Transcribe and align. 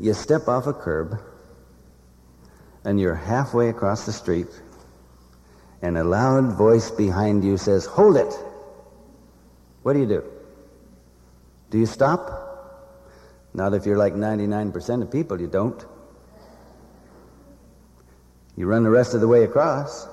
You 0.00 0.14
step 0.14 0.48
off 0.48 0.66
a 0.66 0.72
curb, 0.72 1.20
and 2.84 2.98
you're 2.98 3.14
halfway 3.14 3.68
across 3.68 4.06
the 4.06 4.14
street, 4.14 4.46
and 5.82 5.98
a 5.98 6.04
loud 6.04 6.56
voice 6.56 6.90
behind 6.90 7.44
you 7.44 7.58
says, 7.58 7.84
Hold 7.84 8.16
it! 8.16 8.32
What 9.82 9.92
do 9.92 9.98
you 9.98 10.06
do? 10.06 10.24
Do 11.68 11.78
you 11.78 11.84
stop? 11.84 12.48
Not 13.52 13.74
if 13.74 13.84
you're 13.84 13.98
like 13.98 14.14
99% 14.14 15.02
of 15.02 15.12
people, 15.12 15.38
you 15.38 15.48
don't. 15.48 15.84
You 18.56 18.66
run 18.66 18.84
the 18.84 18.90
rest 18.90 19.12
of 19.12 19.20
the 19.20 19.28
way 19.28 19.44
across. 19.44 20.08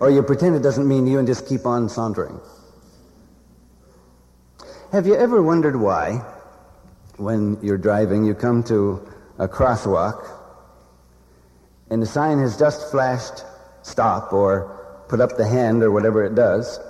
Or 0.00 0.10
you 0.10 0.20
pretend 0.24 0.56
it 0.56 0.62
doesn't 0.62 0.88
mean 0.88 1.06
you 1.06 1.20
and 1.20 1.28
just 1.28 1.46
keep 1.46 1.64
on 1.64 1.88
sauntering. 1.88 2.40
Have 4.90 5.06
you 5.06 5.14
ever 5.14 5.40
wondered 5.42 5.76
why, 5.76 6.24
when 7.16 7.58
you're 7.62 7.78
driving, 7.78 8.24
you 8.24 8.34
come 8.34 8.62
to 8.64 9.06
a 9.38 9.48
crosswalk 9.48 10.30
and 11.90 12.02
the 12.02 12.06
sign 12.06 12.38
has 12.38 12.58
just 12.58 12.90
flashed 12.90 13.44
stop 13.82 14.32
or 14.32 15.04
put 15.08 15.20
up 15.20 15.36
the 15.36 15.46
hand 15.46 15.82
or 15.82 15.90
whatever 15.90 16.24
it 16.24 16.34
does, 16.34 16.80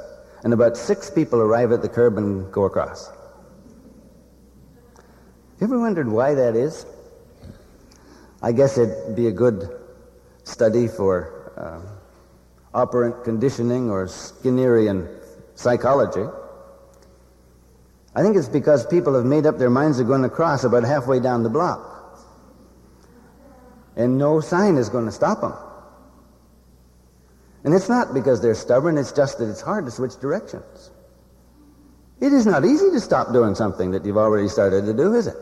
and 0.44 0.52
about 0.52 0.76
six 0.76 1.10
people 1.10 1.40
arrive 1.40 1.72
at 1.72 1.82
the 1.82 1.88
curb 1.88 2.16
and 2.16 2.50
go 2.52 2.64
across? 2.64 3.10
You 5.60 5.66
ever 5.66 5.78
wondered 5.78 6.08
why 6.08 6.34
that 6.34 6.56
is? 6.56 6.86
I 8.42 8.52
guess 8.52 8.78
it'd 8.78 9.16
be 9.16 9.27
a 9.27 9.32
good 9.32 9.68
study 10.44 10.86
for 10.86 11.52
uh, 11.56 11.80
operant 12.77 13.24
conditioning 13.24 13.91
or 13.91 14.06
Skinnerian 14.06 15.08
psychology. 15.54 16.27
I 18.14 18.23
think 18.23 18.36
it's 18.36 18.48
because 18.48 18.86
people 18.86 19.14
have 19.14 19.24
made 19.24 19.46
up 19.46 19.59
their 19.59 19.70
minds 19.70 19.98
they're 19.98 20.06
going 20.06 20.22
to 20.22 20.28
cross 20.28 20.64
about 20.64 20.84
halfway 20.84 21.20
down 21.20 21.42
the 21.42 21.50
block. 21.50 21.91
And 23.96 24.18
no 24.18 24.41
sign 24.41 24.77
is 24.77 24.88
going 24.88 25.06
to 25.06 25.12
stop 25.12 25.41
them. 25.41 25.55
And 27.64 27.75
it's 27.75 27.88
not 27.88 28.12
because 28.12 28.42
they're 28.42 28.55
stubborn, 28.55 28.98
it's 28.98 29.12
just 29.12 29.38
that 29.38 29.48
it's 29.48 29.61
hard 29.61 29.86
to 29.86 29.91
switch 29.91 30.16
directions. 30.20 30.91
It 32.20 32.33
is 32.33 32.47
not 32.47 32.64
easy 32.64 32.91
to 32.91 33.00
stop 33.00 33.33
doing 33.33 33.55
something 33.55 33.91
that 33.92 34.05
you've 34.05 34.16
already 34.16 34.48
started 34.48 34.86
to 34.86 34.92
do, 34.92 35.14
is 35.14 35.27
it? 35.27 35.36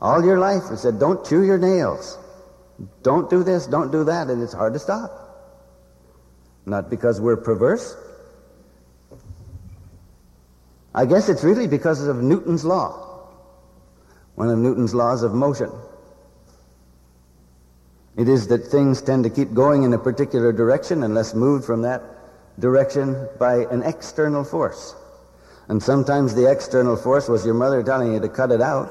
All 0.00 0.24
your 0.24 0.38
life, 0.38 0.62
it 0.72 0.78
said, 0.78 0.98
don't 0.98 1.24
chew 1.24 1.44
your 1.44 1.58
nails. 1.58 2.18
Don't 3.02 3.30
do 3.30 3.44
this, 3.44 3.66
don't 3.66 3.92
do 3.92 4.04
that, 4.04 4.28
and 4.28 4.42
it's 4.42 4.52
hard 4.52 4.72
to 4.72 4.78
stop. 4.78 5.10
Not 6.66 6.90
because 6.90 7.20
we're 7.20 7.36
perverse. 7.36 7.96
I 10.94 11.06
guess 11.06 11.28
it's 11.28 11.42
really 11.42 11.66
because 11.66 12.06
of 12.06 12.22
Newton's 12.22 12.64
law, 12.64 13.28
one 14.34 14.50
of 14.50 14.58
Newton's 14.58 14.94
laws 14.94 15.22
of 15.22 15.32
motion. 15.32 15.70
It 18.16 18.28
is 18.28 18.48
that 18.48 18.66
things 18.66 19.00
tend 19.00 19.24
to 19.24 19.30
keep 19.30 19.54
going 19.54 19.84
in 19.84 19.92
a 19.94 19.98
particular 19.98 20.52
direction 20.52 21.02
unless 21.02 21.34
moved 21.34 21.64
from 21.64 21.82
that 21.82 22.02
direction 22.58 23.28
by 23.38 23.64
an 23.70 23.82
external 23.82 24.44
force. 24.44 24.94
And 25.68 25.82
sometimes 25.82 26.34
the 26.34 26.50
external 26.50 26.96
force 26.96 27.28
was 27.28 27.46
your 27.46 27.54
mother 27.54 27.82
telling 27.82 28.12
you 28.12 28.20
to 28.20 28.28
cut 28.28 28.52
it 28.52 28.60
out. 28.60 28.90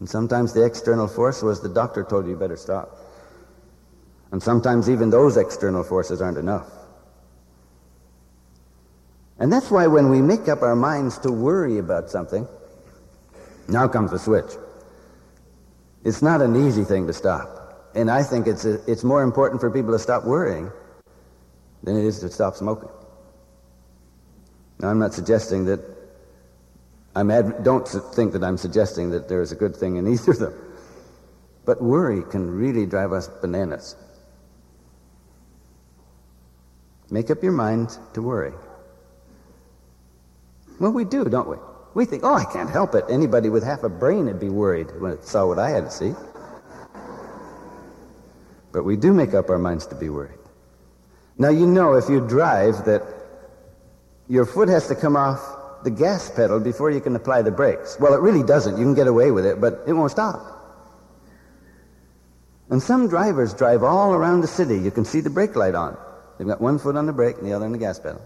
And 0.00 0.08
sometimes 0.08 0.54
the 0.54 0.64
external 0.64 1.08
force 1.08 1.42
was 1.42 1.60
the 1.60 1.68
doctor 1.68 2.04
told 2.04 2.24
you 2.24 2.32
you 2.32 2.36
better 2.38 2.56
stop. 2.56 2.96
And 4.32 4.42
sometimes 4.42 4.88
even 4.88 5.10
those 5.10 5.36
external 5.36 5.84
forces 5.84 6.22
aren't 6.22 6.38
enough. 6.38 6.70
And 9.38 9.52
that's 9.52 9.70
why 9.70 9.86
when 9.86 10.08
we 10.08 10.22
make 10.22 10.48
up 10.48 10.62
our 10.62 10.76
minds 10.76 11.18
to 11.18 11.30
worry 11.30 11.78
about 11.78 12.10
something, 12.10 12.48
now 13.68 13.86
comes 13.88 14.10
the 14.10 14.18
switch. 14.18 14.50
It's 16.04 16.22
not 16.22 16.40
an 16.40 16.56
easy 16.56 16.84
thing 16.84 17.06
to 17.06 17.12
stop. 17.12 17.90
And 17.94 18.10
I 18.10 18.22
think 18.22 18.46
it's, 18.46 18.64
a, 18.64 18.80
it's 18.90 19.04
more 19.04 19.22
important 19.22 19.60
for 19.60 19.70
people 19.70 19.92
to 19.92 19.98
stop 19.98 20.24
worrying 20.24 20.70
than 21.82 21.96
it 21.96 22.04
is 22.04 22.20
to 22.20 22.30
stop 22.30 22.54
smoking. 22.54 22.88
Now, 24.78 24.88
I'm 24.88 24.98
not 24.98 25.14
suggesting 25.14 25.64
that, 25.66 25.80
I'm 27.14 27.28
don't 27.62 27.88
think 27.88 28.32
that 28.32 28.44
I'm 28.44 28.58
suggesting 28.58 29.10
that 29.10 29.28
there 29.28 29.40
is 29.40 29.52
a 29.52 29.56
good 29.56 29.74
thing 29.74 29.96
in 29.96 30.06
either 30.12 30.32
of 30.32 30.38
them. 30.38 30.54
But 31.64 31.82
worry 31.82 32.22
can 32.30 32.50
really 32.50 32.86
drive 32.86 33.12
us 33.12 33.28
bananas. 33.28 33.96
Make 37.10 37.30
up 37.30 37.42
your 37.42 37.52
mind 37.52 37.96
to 38.14 38.22
worry. 38.22 38.52
Well, 40.78 40.92
we 40.92 41.04
do, 41.04 41.24
don't 41.24 41.48
we? 41.48 41.56
We 41.94 42.04
think, 42.04 42.24
oh, 42.24 42.34
I 42.34 42.44
can't 42.44 42.68
help 42.68 42.94
it. 42.94 43.04
Anybody 43.08 43.48
with 43.48 43.64
half 43.64 43.82
a 43.82 43.88
brain 43.88 44.26
would 44.26 44.38
be 44.38 44.50
worried 44.50 44.88
when 45.00 45.12
it 45.12 45.24
saw 45.24 45.46
what 45.46 45.58
I 45.58 45.70
had 45.70 45.84
to 45.84 45.90
see. 45.90 46.14
But 48.72 48.84
we 48.84 48.96
do 48.96 49.14
make 49.14 49.32
up 49.32 49.48
our 49.48 49.58
minds 49.58 49.86
to 49.86 49.94
be 49.94 50.10
worried. 50.10 50.38
Now, 51.38 51.48
you 51.48 51.66
know, 51.66 51.94
if 51.94 52.10
you 52.10 52.20
drive, 52.26 52.84
that 52.84 53.02
your 54.28 54.44
foot 54.44 54.68
has 54.68 54.88
to 54.88 54.94
come 54.94 55.16
off 55.16 55.40
the 55.84 55.90
gas 55.90 56.30
pedal 56.30 56.60
before 56.60 56.90
you 56.90 57.00
can 57.00 57.16
apply 57.16 57.42
the 57.42 57.50
brakes. 57.50 57.96
Well, 57.98 58.12
it 58.12 58.20
really 58.20 58.42
doesn't. 58.42 58.76
You 58.76 58.84
can 58.84 58.94
get 58.94 59.06
away 59.06 59.30
with 59.30 59.46
it, 59.46 59.60
but 59.60 59.84
it 59.86 59.94
won't 59.94 60.10
stop. 60.10 60.52
And 62.68 62.82
some 62.82 63.08
drivers 63.08 63.54
drive 63.54 63.82
all 63.82 64.12
around 64.12 64.40
the 64.40 64.48
city. 64.48 64.78
You 64.78 64.90
can 64.90 65.04
see 65.04 65.20
the 65.20 65.30
brake 65.30 65.56
light 65.56 65.74
on. 65.74 65.96
They've 66.36 66.46
got 66.46 66.60
one 66.60 66.78
foot 66.78 66.96
on 66.96 67.06
the 67.06 67.12
brake 67.12 67.38
and 67.38 67.46
the 67.46 67.52
other 67.52 67.64
on 67.64 67.72
the 67.72 67.78
gas 67.78 67.98
pedal. 67.98 68.20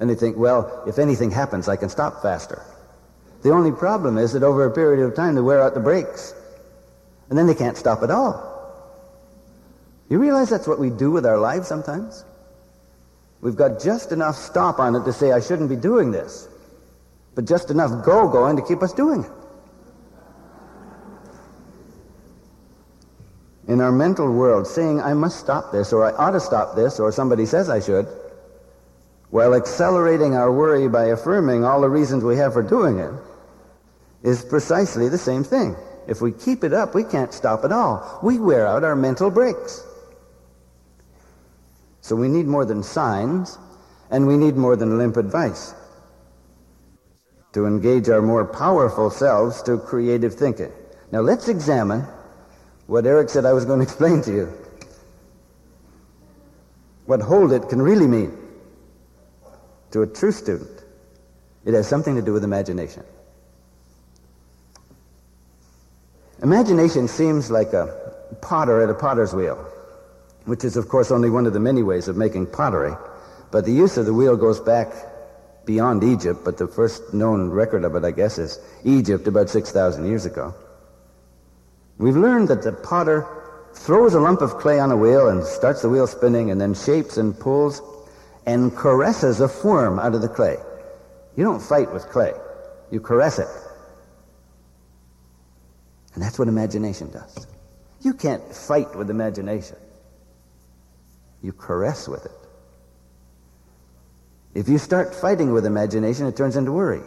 And 0.00 0.08
they 0.08 0.14
think, 0.14 0.36
well, 0.36 0.84
if 0.86 0.98
anything 0.98 1.30
happens, 1.30 1.68
I 1.68 1.76
can 1.76 1.88
stop 1.88 2.22
faster. 2.22 2.62
The 3.42 3.50
only 3.50 3.72
problem 3.72 4.18
is 4.18 4.32
that 4.32 4.42
over 4.42 4.64
a 4.64 4.70
period 4.70 5.04
of 5.04 5.14
time, 5.14 5.34
they 5.34 5.40
wear 5.40 5.62
out 5.62 5.74
the 5.74 5.80
brakes. 5.80 6.34
And 7.28 7.38
then 7.38 7.46
they 7.46 7.54
can't 7.54 7.76
stop 7.76 8.02
at 8.02 8.10
all. 8.10 8.48
You 10.08 10.18
realize 10.18 10.48
that's 10.48 10.66
what 10.66 10.78
we 10.78 10.90
do 10.90 11.10
with 11.10 11.26
our 11.26 11.38
lives 11.38 11.68
sometimes? 11.68 12.24
We've 13.40 13.56
got 13.56 13.80
just 13.80 14.10
enough 14.10 14.36
stop 14.36 14.78
on 14.78 14.96
it 14.96 15.04
to 15.04 15.12
say, 15.12 15.32
I 15.32 15.40
shouldn't 15.40 15.68
be 15.68 15.76
doing 15.76 16.10
this. 16.10 16.48
But 17.34 17.44
just 17.44 17.70
enough 17.70 18.04
go 18.04 18.28
going 18.28 18.56
to 18.56 18.62
keep 18.62 18.82
us 18.82 18.92
doing 18.92 19.24
it. 19.24 19.30
In 23.68 23.80
our 23.82 23.92
mental 23.92 24.32
world, 24.32 24.66
saying, 24.66 25.00
I 25.00 25.12
must 25.12 25.38
stop 25.38 25.70
this, 25.70 25.92
or 25.92 26.04
I 26.04 26.12
ought 26.12 26.30
to 26.30 26.40
stop 26.40 26.74
this, 26.74 26.98
or 26.98 27.12
somebody 27.12 27.44
says 27.44 27.68
I 27.68 27.80
should, 27.80 28.08
while 29.30 29.54
accelerating 29.54 30.34
our 30.34 30.50
worry 30.50 30.88
by 30.88 31.06
affirming 31.06 31.64
all 31.64 31.80
the 31.80 31.88
reasons 31.88 32.24
we 32.24 32.36
have 32.36 32.52
for 32.54 32.62
doing 32.62 32.98
it, 32.98 33.12
is 34.22 34.44
precisely 34.44 35.08
the 35.08 35.18
same 35.18 35.44
thing. 35.44 35.76
If 36.06 36.22
we 36.22 36.32
keep 36.32 36.64
it 36.64 36.72
up, 36.72 36.94
we 36.94 37.04
can't 37.04 37.32
stop 37.32 37.64
at 37.64 37.72
all. 37.72 38.18
We 38.22 38.38
wear 38.38 38.66
out 38.66 38.82
our 38.82 38.96
mental 38.96 39.30
brakes. 39.30 39.84
So 42.00 42.16
we 42.16 42.28
need 42.28 42.46
more 42.46 42.64
than 42.64 42.82
signs, 42.82 43.58
and 44.10 44.26
we 44.26 44.36
need 44.38 44.56
more 44.56 44.76
than 44.76 44.96
limp 44.96 45.18
advice 45.18 45.74
to 47.52 47.66
engage 47.66 48.08
our 48.08 48.22
more 48.22 48.44
powerful 48.44 49.10
selves 49.10 49.62
to 49.62 49.78
creative 49.78 50.34
thinking. 50.34 50.72
Now 51.12 51.20
let's 51.20 51.48
examine 51.48 52.06
what 52.86 53.04
Eric 53.04 53.28
said 53.28 53.44
I 53.44 53.52
was 53.52 53.66
going 53.66 53.78
to 53.84 53.84
explain 53.84 54.22
to 54.22 54.32
you. 54.32 54.52
What 57.04 57.20
hold 57.20 57.52
it 57.52 57.68
can 57.68 57.80
really 57.80 58.06
mean 58.06 58.47
to 59.90 60.02
a 60.02 60.06
true 60.06 60.32
student. 60.32 60.84
It 61.64 61.74
has 61.74 61.88
something 61.88 62.14
to 62.14 62.22
do 62.22 62.32
with 62.32 62.44
imagination. 62.44 63.04
Imagination 66.42 67.08
seems 67.08 67.50
like 67.50 67.72
a 67.72 68.14
potter 68.40 68.80
at 68.82 68.90
a 68.90 68.94
potter's 68.94 69.34
wheel, 69.34 69.56
which 70.44 70.64
is, 70.64 70.76
of 70.76 70.88
course, 70.88 71.10
only 71.10 71.30
one 71.30 71.46
of 71.46 71.52
the 71.52 71.60
many 71.60 71.82
ways 71.82 72.06
of 72.08 72.16
making 72.16 72.46
pottery. 72.46 72.94
But 73.50 73.64
the 73.64 73.72
use 73.72 73.96
of 73.96 74.06
the 74.06 74.14
wheel 74.14 74.36
goes 74.36 74.60
back 74.60 74.92
beyond 75.64 76.04
Egypt, 76.04 76.40
but 76.44 76.56
the 76.56 76.68
first 76.68 77.12
known 77.12 77.50
record 77.50 77.84
of 77.84 77.94
it, 77.96 78.04
I 78.04 78.12
guess, 78.12 78.38
is 78.38 78.60
Egypt 78.84 79.26
about 79.26 79.50
6,000 79.50 80.06
years 80.06 80.26
ago. 80.26 80.54
We've 81.98 82.16
learned 82.16 82.48
that 82.48 82.62
the 82.62 82.72
potter 82.72 83.26
throws 83.74 84.14
a 84.14 84.20
lump 84.20 84.40
of 84.40 84.58
clay 84.58 84.78
on 84.78 84.92
a 84.92 84.96
wheel 84.96 85.28
and 85.28 85.44
starts 85.44 85.82
the 85.82 85.88
wheel 85.88 86.06
spinning 86.06 86.50
and 86.50 86.60
then 86.60 86.74
shapes 86.74 87.16
and 87.16 87.38
pulls 87.38 87.82
and 88.48 88.74
caresses 88.74 89.40
a 89.40 89.48
form 89.48 89.98
out 89.98 90.14
of 90.14 90.22
the 90.22 90.28
clay. 90.28 90.56
You 91.36 91.44
don't 91.44 91.60
fight 91.60 91.92
with 91.92 92.08
clay. 92.08 92.32
You 92.90 92.98
caress 92.98 93.38
it. 93.38 93.46
And 96.14 96.22
that's 96.22 96.38
what 96.38 96.48
imagination 96.48 97.10
does. 97.10 97.46
You 98.00 98.14
can't 98.14 98.42
fight 98.54 98.96
with 98.96 99.10
imagination. 99.10 99.76
You 101.42 101.52
caress 101.52 102.08
with 102.08 102.24
it. 102.24 102.32
If 104.54 104.66
you 104.66 104.78
start 104.78 105.14
fighting 105.14 105.52
with 105.52 105.66
imagination, 105.66 106.24
it 106.26 106.34
turns 106.34 106.56
into 106.56 106.72
worry. 106.72 107.02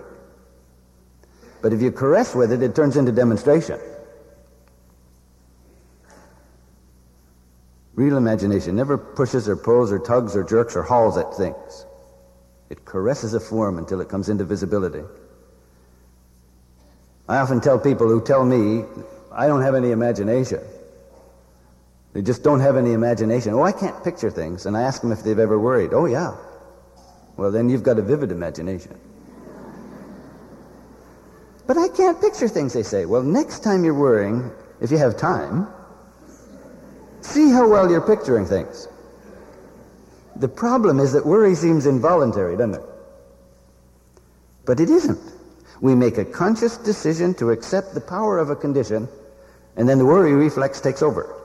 But 1.63 1.73
if 1.73 1.81
you 1.81 1.91
caress 1.91 2.35
with 2.35 2.51
it, 2.51 2.61
it 2.61 2.75
turns 2.75 2.97
into 2.97 3.11
demonstration. 3.11 3.79
Real 7.95 8.17
imagination 8.17 8.75
never 8.75 8.97
pushes 8.97 9.49
or 9.49 9.55
pulls 9.55 9.91
or 9.91 9.99
tugs 9.99 10.35
or 10.35 10.43
jerks 10.43 10.75
or 10.75 10.83
hauls 10.83 11.17
at 11.17 11.33
things. 11.35 11.85
It 12.69 12.85
caresses 12.85 13.33
a 13.33 13.39
form 13.39 13.77
until 13.77 13.99
it 13.99 14.07
comes 14.07 14.29
into 14.29 14.45
visibility. 14.45 15.03
I 17.27 17.37
often 17.37 17.59
tell 17.59 17.77
people 17.77 18.07
who 18.07 18.21
tell 18.21 18.45
me 18.45 18.85
I 19.31 19.47
don't 19.47 19.61
have 19.61 19.75
any 19.75 19.91
imagination. 19.91 20.61
They 22.13 22.21
just 22.21 22.43
don't 22.43 22.59
have 22.59 22.75
any 22.75 22.93
imagination. 22.93 23.53
Oh, 23.53 23.63
I 23.63 23.71
can't 23.71 24.03
picture 24.03 24.29
things. 24.29 24.65
And 24.65 24.75
I 24.75 24.81
ask 24.81 25.01
them 25.01 25.11
if 25.11 25.23
they've 25.23 25.39
ever 25.39 25.57
worried. 25.57 25.93
Oh, 25.93 26.05
yeah. 26.05 26.35
Well, 27.37 27.51
then 27.51 27.69
you've 27.69 27.83
got 27.83 27.99
a 27.99 28.01
vivid 28.01 28.31
imagination. 28.31 28.99
But 31.67 31.77
I 31.77 31.87
can't 31.87 32.19
picture 32.19 32.49
things, 32.49 32.73
they 32.73 32.83
say. 32.83 33.05
Well, 33.05 33.23
next 33.23 33.63
time 33.63 33.85
you're 33.85 33.93
worrying, 33.93 34.51
if 34.81 34.91
you 34.91 34.97
have 34.97 35.15
time, 35.15 35.67
see 37.21 37.49
how 37.49 37.67
well 37.67 37.89
you're 37.89 38.01
picturing 38.01 38.45
things. 38.45 38.87
The 40.35 40.47
problem 40.47 40.99
is 40.99 41.13
that 41.13 41.25
worry 41.25 41.55
seems 41.55 41.85
involuntary, 41.85 42.57
doesn't 42.57 42.75
it? 42.75 42.81
But 44.65 44.79
it 44.79 44.89
isn't. 44.89 45.19
We 45.81 45.95
make 45.95 46.17
a 46.17 46.25
conscious 46.25 46.77
decision 46.77 47.33
to 47.35 47.49
accept 47.49 47.93
the 47.93 48.01
power 48.01 48.37
of 48.37 48.49
a 48.49 48.55
condition, 48.55 49.07
and 49.75 49.89
then 49.89 49.97
the 49.97 50.05
worry 50.05 50.33
reflex 50.33 50.79
takes 50.79 51.01
over. 51.01 51.35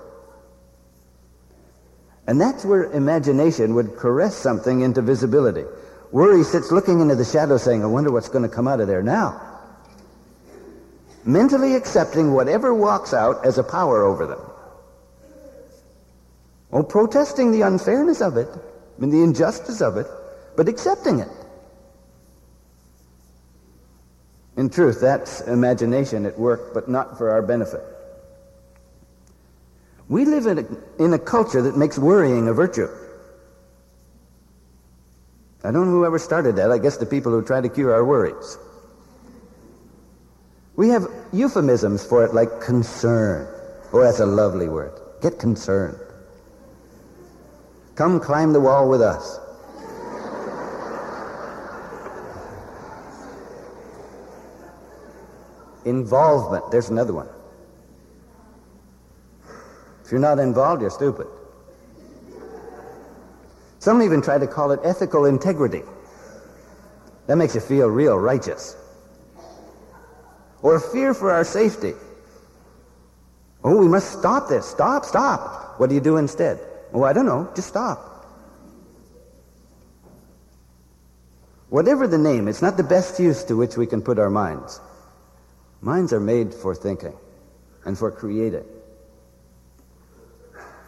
And 2.27 2.41
that's 2.41 2.65
where 2.65 2.85
imagination 2.93 3.75
would 3.75 3.97
caress 3.97 4.35
something 4.35 4.81
into 4.81 5.01
visibility. 5.01 5.65
Worry 6.13 6.45
sits 6.45 6.71
looking 6.71 7.01
into 7.01 7.15
the 7.15 7.25
shadow 7.25 7.57
saying, 7.57 7.83
I 7.83 7.87
wonder 7.87 8.11
what's 8.11 8.29
going 8.29 8.49
to 8.49 8.55
come 8.55 8.69
out 8.69 8.81
of 8.81 8.89
there 8.89 9.03
now. 9.03 9.41
Mentally 11.25 11.75
accepting 11.75 12.33
whatever 12.33 12.73
walks 12.75 13.13
out 13.13 13.45
as 13.45 13.59
a 13.59 13.65
power 13.65 14.05
over 14.05 14.27
them. 14.27 14.41
Oh, 16.73 16.83
protesting 16.83 17.53
the 17.53 17.63
unfairness 17.63 18.21
of 18.21 18.37
it 18.37 18.49
and 19.01 19.13
the 19.13 19.23
injustice 19.23 19.81
of 19.81 19.97
it, 19.97 20.07
but 20.57 20.69
accepting 20.69 21.21
it. 21.21 21.29
In 24.57 24.71
truth, 24.71 25.01
that's 25.01 25.43
imagination 25.43 26.25
at 26.25 26.39
work, 26.39 26.73
but 26.73 26.89
not 26.89 27.19
for 27.19 27.31
our 27.31 27.43
benefit. 27.43 27.83
We 30.09 30.25
live 30.25 30.47
in 30.47 30.59
a, 30.59 31.05
in 31.05 31.13
a 31.13 31.19
culture 31.19 31.63
that 31.63 31.77
makes 31.77 31.99
worrying 31.99 32.49
a 32.49 32.55
virtue. 32.55 32.89
I 35.63 35.73
don't 35.73 35.87
know 35.87 35.93
who 35.93 36.07
ever 36.07 36.19
started 36.19 36.57
that. 36.57 36.71
I 36.71 36.79
guess 36.79 36.97
the 36.97 37.07
people 37.07 37.33
who 37.33 37.43
try 37.43 37.61
to 37.61 37.69
cure 37.69 37.93
our 37.93 38.05
worries. 38.05 38.57
We 40.77 40.91
have 40.91 41.07
euphemisms 41.33 42.07
for 42.07 42.25
it 42.25 42.35
like 42.35 42.61
concern. 42.61 43.49
Oh, 43.93 44.01
that's 44.01 44.21
a 44.21 44.27
lovely 44.27 44.69
word. 44.69 44.93
Get 45.23 45.39
concerned. 45.39 45.99
Come 47.97 48.21
climb 48.21 48.53
the 48.53 48.61
wall 48.61 48.91
with 48.91 49.01
us. 49.01 49.41
Involvement. 55.87 56.71
There's 56.71 56.91
another 56.91 57.15
one. 57.15 57.29
If 60.05 60.13
you're 60.13 60.21
not 60.21 60.39
involved, 60.39 60.83
you're 60.83 60.91
stupid. 60.91 61.27
Some 63.79 64.03
even 64.03 64.21
try 64.21 64.39
to 64.39 64.47
call 64.47 64.73
it 64.73 64.81
ethical 64.85 65.25
integrity. 65.25 65.83
That 67.29 67.37
makes 67.37 67.55
you 67.55 67.63
feel 67.63 67.89
real 67.89 68.19
righteous. 68.19 68.77
Or 70.61 70.79
fear 70.79 71.15
for 71.15 71.31
our 71.33 71.45
safety. 71.45 71.95
Oh, 73.65 73.79
we 73.79 73.89
must 73.89 74.19
stop 74.19 74.49
this. 74.49 74.67
Stop, 74.67 75.05
stop. 75.07 75.81
What 75.81 75.89
do 75.89 75.95
you 75.95 76.01
do 76.01 76.19
instead? 76.19 76.61
Oh, 76.97 77.03
I 77.03 77.13
don't 77.13 77.27
know. 77.27 77.47
Just 77.55 77.69
stop. 77.69 78.27
Whatever 81.69 82.07
the 82.09 82.17
name, 82.17 82.49
it's 82.49 82.63
not 82.63 82.79
the 82.79 82.83
best 82.83 83.21
use 83.21 83.45
to 83.45 83.55
which 83.55 83.77
we 83.77 83.87
can 83.87 84.01
put 84.01 84.19
our 84.19 84.31
minds. 84.31 84.81
Minds 85.83 86.15
are 86.15 86.21
made 86.21 86.55
for 86.55 86.75
thinking 86.75 87.13
and 87.85 87.99
for 87.99 88.11
creating. 88.11 88.65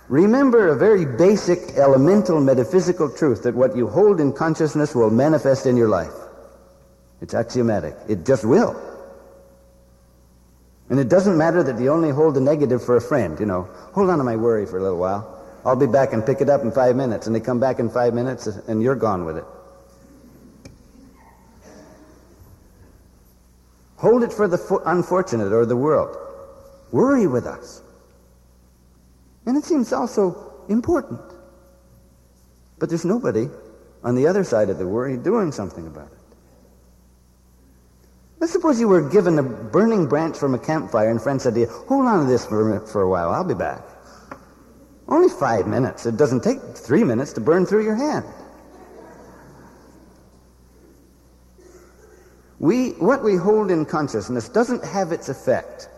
Remember 0.08 0.68
a 0.68 0.76
very 0.76 1.04
basic, 1.04 1.76
elemental, 1.76 2.40
metaphysical 2.40 3.10
truth 3.10 3.42
that 3.42 3.54
what 3.54 3.76
you 3.76 3.86
hold 3.86 4.18
in 4.18 4.32
consciousness 4.32 4.94
will 4.94 5.10
manifest 5.10 5.66
in 5.66 5.76
your 5.76 5.90
life. 5.90 6.14
It's 7.20 7.34
axiomatic. 7.34 7.94
It 8.08 8.24
just 8.24 8.46
will. 8.46 8.80
And 10.88 10.98
it 10.98 11.10
doesn't 11.10 11.36
matter 11.36 11.62
that 11.64 11.78
you 11.78 11.92
only 11.92 12.08
hold 12.08 12.32
the 12.32 12.40
negative 12.40 12.82
for 12.82 12.96
a 12.96 13.00
friend, 13.02 13.38
you 13.38 13.44
know. 13.44 13.68
Hold 13.92 14.08
on 14.08 14.16
to 14.16 14.24
my 14.24 14.36
worry 14.36 14.64
for 14.64 14.78
a 14.78 14.82
little 14.82 14.98
while. 14.98 15.34
I'll 15.68 15.76
be 15.76 15.86
back 15.86 16.14
and 16.14 16.24
pick 16.24 16.40
it 16.40 16.48
up 16.48 16.62
in 16.62 16.72
five 16.72 16.96
minutes. 16.96 17.26
And 17.26 17.36
they 17.36 17.40
come 17.40 17.60
back 17.60 17.78
in 17.78 17.90
five 17.90 18.14
minutes 18.14 18.46
and 18.46 18.82
you're 18.82 18.96
gone 18.96 19.24
with 19.26 19.36
it. 19.36 19.44
Hold 23.96 24.22
it 24.22 24.32
for 24.32 24.48
the 24.48 24.80
unfortunate 24.86 25.52
or 25.52 25.66
the 25.66 25.76
world. 25.76 26.16
Worry 26.90 27.26
with 27.26 27.46
us. 27.46 27.82
And 29.44 29.56
it 29.56 29.64
seems 29.64 29.92
also 29.92 30.54
important. 30.68 31.20
But 32.78 32.88
there's 32.88 33.04
nobody 33.04 33.48
on 34.04 34.14
the 34.14 34.26
other 34.26 34.44
side 34.44 34.70
of 34.70 34.78
the 34.78 34.86
worry 34.86 35.16
doing 35.16 35.52
something 35.52 35.86
about 35.86 36.06
it. 36.06 36.18
Let's 38.38 38.52
suppose 38.52 38.78
you 38.78 38.86
were 38.86 39.06
given 39.10 39.38
a 39.38 39.42
burning 39.42 40.06
branch 40.06 40.38
from 40.38 40.54
a 40.54 40.58
campfire 40.58 41.10
and 41.10 41.20
friend 41.20 41.42
said 41.42 41.54
to 41.54 41.60
you, 41.60 41.66
hold 41.66 42.06
on 42.06 42.24
to 42.24 42.30
this 42.30 42.46
for 42.46 43.02
a 43.02 43.10
while, 43.10 43.30
I'll 43.30 43.42
be 43.42 43.54
back. 43.54 43.82
Only 45.08 45.30
five 45.30 45.66
minutes. 45.66 46.04
It 46.04 46.16
doesn't 46.16 46.44
take 46.44 46.60
three 46.74 47.02
minutes 47.02 47.32
to 47.34 47.40
burn 47.40 47.64
through 47.64 47.84
your 47.84 47.94
hand. 47.94 48.26
We, 52.58 52.90
what 52.90 53.22
we 53.22 53.36
hold 53.36 53.70
in 53.70 53.86
consciousness 53.86 54.48
doesn't 54.48 54.84
have 54.84 55.12
its 55.12 55.28
effect 55.28 55.88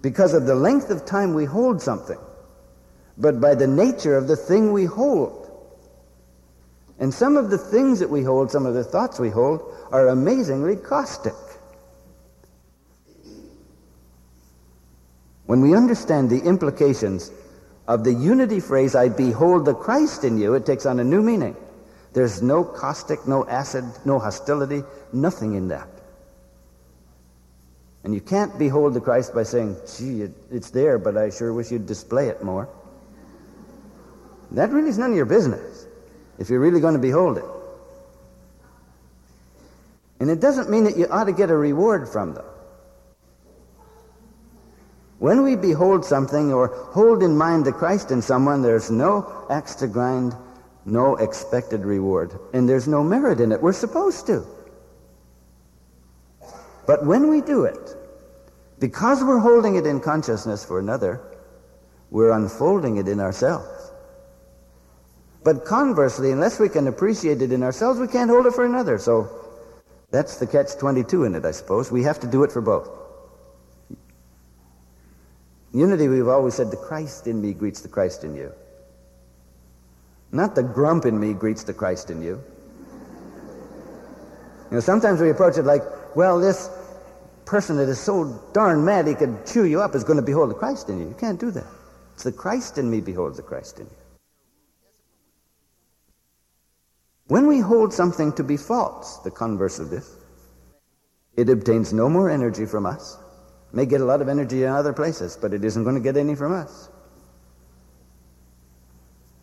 because 0.00 0.32
of 0.32 0.46
the 0.46 0.54
length 0.54 0.90
of 0.90 1.04
time 1.04 1.34
we 1.34 1.44
hold 1.44 1.82
something, 1.82 2.18
but 3.18 3.40
by 3.40 3.54
the 3.56 3.66
nature 3.66 4.16
of 4.16 4.28
the 4.28 4.36
thing 4.36 4.72
we 4.72 4.84
hold. 4.84 5.50
And 7.00 7.12
some 7.12 7.36
of 7.36 7.50
the 7.50 7.58
things 7.58 7.98
that 7.98 8.08
we 8.08 8.22
hold, 8.22 8.50
some 8.50 8.64
of 8.64 8.74
the 8.74 8.84
thoughts 8.84 9.18
we 9.18 9.28
hold, 9.28 9.60
are 9.90 10.08
amazingly 10.08 10.76
caustic. 10.76 11.34
When 15.46 15.60
we 15.60 15.74
understand 15.74 16.30
the 16.30 16.40
implications 16.40 17.32
of 17.88 18.04
the 18.04 18.12
unity 18.12 18.60
phrase, 18.60 18.94
I 18.94 19.08
behold 19.08 19.64
the 19.64 19.74
Christ 19.74 20.22
in 20.22 20.38
you, 20.38 20.54
it 20.54 20.66
takes 20.66 20.84
on 20.84 21.00
a 21.00 21.04
new 21.04 21.22
meaning. 21.22 21.56
There's 22.12 22.42
no 22.42 22.62
caustic, 22.62 23.26
no 23.26 23.46
acid, 23.46 23.84
no 24.04 24.18
hostility, 24.18 24.84
nothing 25.12 25.54
in 25.54 25.68
that. 25.68 25.88
And 28.04 28.14
you 28.14 28.20
can't 28.20 28.56
behold 28.58 28.94
the 28.94 29.00
Christ 29.00 29.34
by 29.34 29.42
saying, 29.42 29.76
gee, 29.96 30.28
it's 30.50 30.70
there, 30.70 30.98
but 30.98 31.16
I 31.16 31.30
sure 31.30 31.52
wish 31.52 31.72
you'd 31.72 31.86
display 31.86 32.28
it 32.28 32.44
more. 32.44 32.68
That 34.50 34.70
really 34.70 34.90
is 34.90 34.98
none 34.98 35.10
of 35.10 35.16
your 35.16 35.26
business 35.26 35.86
if 36.38 36.50
you're 36.50 36.60
really 36.60 36.80
going 36.80 36.94
to 36.94 37.00
behold 37.00 37.38
it. 37.38 37.44
And 40.20 40.30
it 40.30 40.40
doesn't 40.40 40.68
mean 40.68 40.84
that 40.84 40.96
you 40.96 41.06
ought 41.10 41.24
to 41.24 41.32
get 41.32 41.50
a 41.50 41.56
reward 41.56 42.08
from 42.08 42.34
them. 42.34 42.44
When 45.18 45.42
we 45.42 45.56
behold 45.56 46.04
something 46.04 46.52
or 46.52 46.68
hold 46.68 47.22
in 47.22 47.36
mind 47.36 47.64
the 47.64 47.72
Christ 47.72 48.10
in 48.10 48.22
someone, 48.22 48.62
there's 48.62 48.90
no 48.90 49.46
axe 49.50 49.74
to 49.76 49.88
grind, 49.88 50.34
no 50.84 51.16
expected 51.16 51.84
reward, 51.84 52.38
and 52.52 52.68
there's 52.68 52.86
no 52.86 53.02
merit 53.02 53.40
in 53.40 53.50
it. 53.50 53.60
We're 53.60 53.72
supposed 53.72 54.26
to. 54.26 54.46
But 56.86 57.04
when 57.04 57.28
we 57.28 57.40
do 57.40 57.64
it, 57.64 57.96
because 58.78 59.22
we're 59.24 59.40
holding 59.40 59.76
it 59.76 59.86
in 59.86 60.00
consciousness 60.00 60.64
for 60.64 60.78
another, 60.78 61.20
we're 62.10 62.30
unfolding 62.30 62.96
it 62.96 63.08
in 63.08 63.18
ourselves. 63.18 63.92
But 65.42 65.64
conversely, 65.64 66.30
unless 66.30 66.60
we 66.60 66.68
can 66.68 66.86
appreciate 66.86 67.42
it 67.42 67.52
in 67.52 67.62
ourselves, 67.62 67.98
we 67.98 68.08
can't 68.08 68.30
hold 68.30 68.46
it 68.46 68.54
for 68.54 68.64
another. 68.64 68.98
So 68.98 69.28
that's 70.10 70.38
the 70.38 70.46
catch 70.46 70.76
22 70.76 71.24
in 71.24 71.34
it, 71.34 71.44
I 71.44 71.50
suppose. 71.50 71.90
We 71.90 72.04
have 72.04 72.20
to 72.20 72.26
do 72.26 72.44
it 72.44 72.52
for 72.52 72.60
both. 72.60 72.97
Unity, 75.72 76.08
we've 76.08 76.28
always 76.28 76.54
said, 76.54 76.70
the 76.70 76.76
Christ 76.76 77.26
in 77.26 77.40
me 77.40 77.52
greets 77.52 77.80
the 77.80 77.88
Christ 77.88 78.24
in 78.24 78.34
you. 78.34 78.52
Not 80.32 80.54
the 80.54 80.62
grump 80.62 81.04
in 81.04 81.18
me 81.18 81.34
greets 81.34 81.62
the 81.64 81.74
Christ 81.74 82.10
in 82.10 82.22
you. 82.22 82.42
You 84.70 84.74
know, 84.76 84.80
sometimes 84.80 85.20
we 85.20 85.30
approach 85.30 85.56
it 85.56 85.62
like, 85.62 85.82
well, 86.14 86.38
this 86.38 86.70
person 87.46 87.76
that 87.78 87.88
is 87.88 87.98
so 87.98 88.50
darn 88.52 88.84
mad 88.84 89.06
he 89.06 89.14
could 89.14 89.46
chew 89.46 89.64
you 89.64 89.80
up 89.80 89.94
is 89.94 90.04
going 90.04 90.18
to 90.18 90.22
behold 90.22 90.50
the 90.50 90.54
Christ 90.54 90.90
in 90.90 90.98
you. 90.98 91.08
You 91.08 91.16
can't 91.18 91.40
do 91.40 91.50
that. 91.52 91.66
It's 92.14 92.24
the 92.24 92.32
Christ 92.32 92.76
in 92.76 92.90
me 92.90 93.00
beholds 93.00 93.38
the 93.38 93.42
Christ 93.42 93.78
in 93.78 93.86
you. 93.86 93.96
When 97.28 97.46
we 97.46 97.60
hold 97.60 97.92
something 97.92 98.32
to 98.34 98.42
be 98.42 98.56
false, 98.56 99.18
the 99.18 99.30
converse 99.30 99.78
of 99.78 99.90
this, 99.90 100.16
it 101.36 101.48
obtains 101.48 101.92
no 101.92 102.08
more 102.08 102.28
energy 102.28 102.66
from 102.66 102.84
us. 102.84 103.16
May 103.72 103.86
get 103.86 104.00
a 104.00 104.04
lot 104.04 104.20
of 104.20 104.28
energy 104.28 104.62
in 104.62 104.70
other 104.70 104.92
places, 104.92 105.36
but 105.40 105.52
it 105.52 105.64
isn't 105.64 105.84
going 105.84 105.94
to 105.94 106.00
get 106.00 106.16
any 106.16 106.34
from 106.34 106.52
us. 106.52 106.88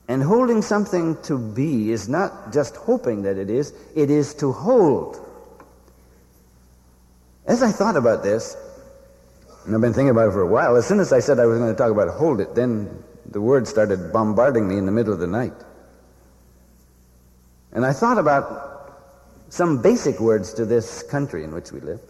And 0.08 0.22
holding 0.22 0.62
something 0.62 1.22
to 1.24 1.38
be 1.38 1.91
is 1.91 2.08
not 2.08 2.53
just 2.53 2.75
hoping 2.75 3.24
that 3.24 3.38
it 3.38 3.50
is, 3.50 3.74
it 3.96 4.12
is 4.12 4.34
to 4.36 4.51
hold. 4.51 5.20
As 7.46 7.63
I 7.63 7.72
thought 7.72 7.96
about 7.96 8.24
this, 8.24 8.55
and 9.65 9.74
I've 9.74 9.82
been 9.82 9.94
thinking 9.94 10.12
about 10.12 10.29
it 10.29 10.32
for 10.32 10.41
a 10.41 10.48
while, 10.48 10.75
as 10.75 10.88
soon 10.88 11.00
as 11.00 11.12
I 11.12 11.20
said 11.20 11.39
I 11.39 11.46
was 11.46 11.58
going 11.58 11.72
to 11.72 11.77
talk 11.77 11.91
about 11.91 12.10
hold 12.10 12.39
it, 12.39 12.53
then 12.53 13.03
the 13.25 13.41
word 13.41 13.67
started 13.67 14.13
bombarding 14.13 14.67
me 14.67 14.77
in 14.77 14.86
the 14.86 14.91
middle 14.91 15.13
of 15.13 15.20
the 15.20 15.27
night. 15.27 15.53
And 17.72 17.86
I 17.86 17.91
thought 17.91 18.17
about 18.17 18.75
some 19.50 19.82
basic 19.82 20.20
words 20.20 20.53
to 20.53 20.65
this 20.65 21.03
country 21.03 21.44
in 21.44 21.53
which 21.53 21.72
we 21.72 21.79
live. 21.79 22.01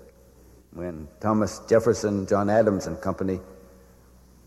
When 0.76 1.08
Thomas 1.22 1.62
Jefferson, 1.70 2.28
John 2.28 2.50
Adams, 2.50 2.86
and 2.86 3.00
company 3.00 3.40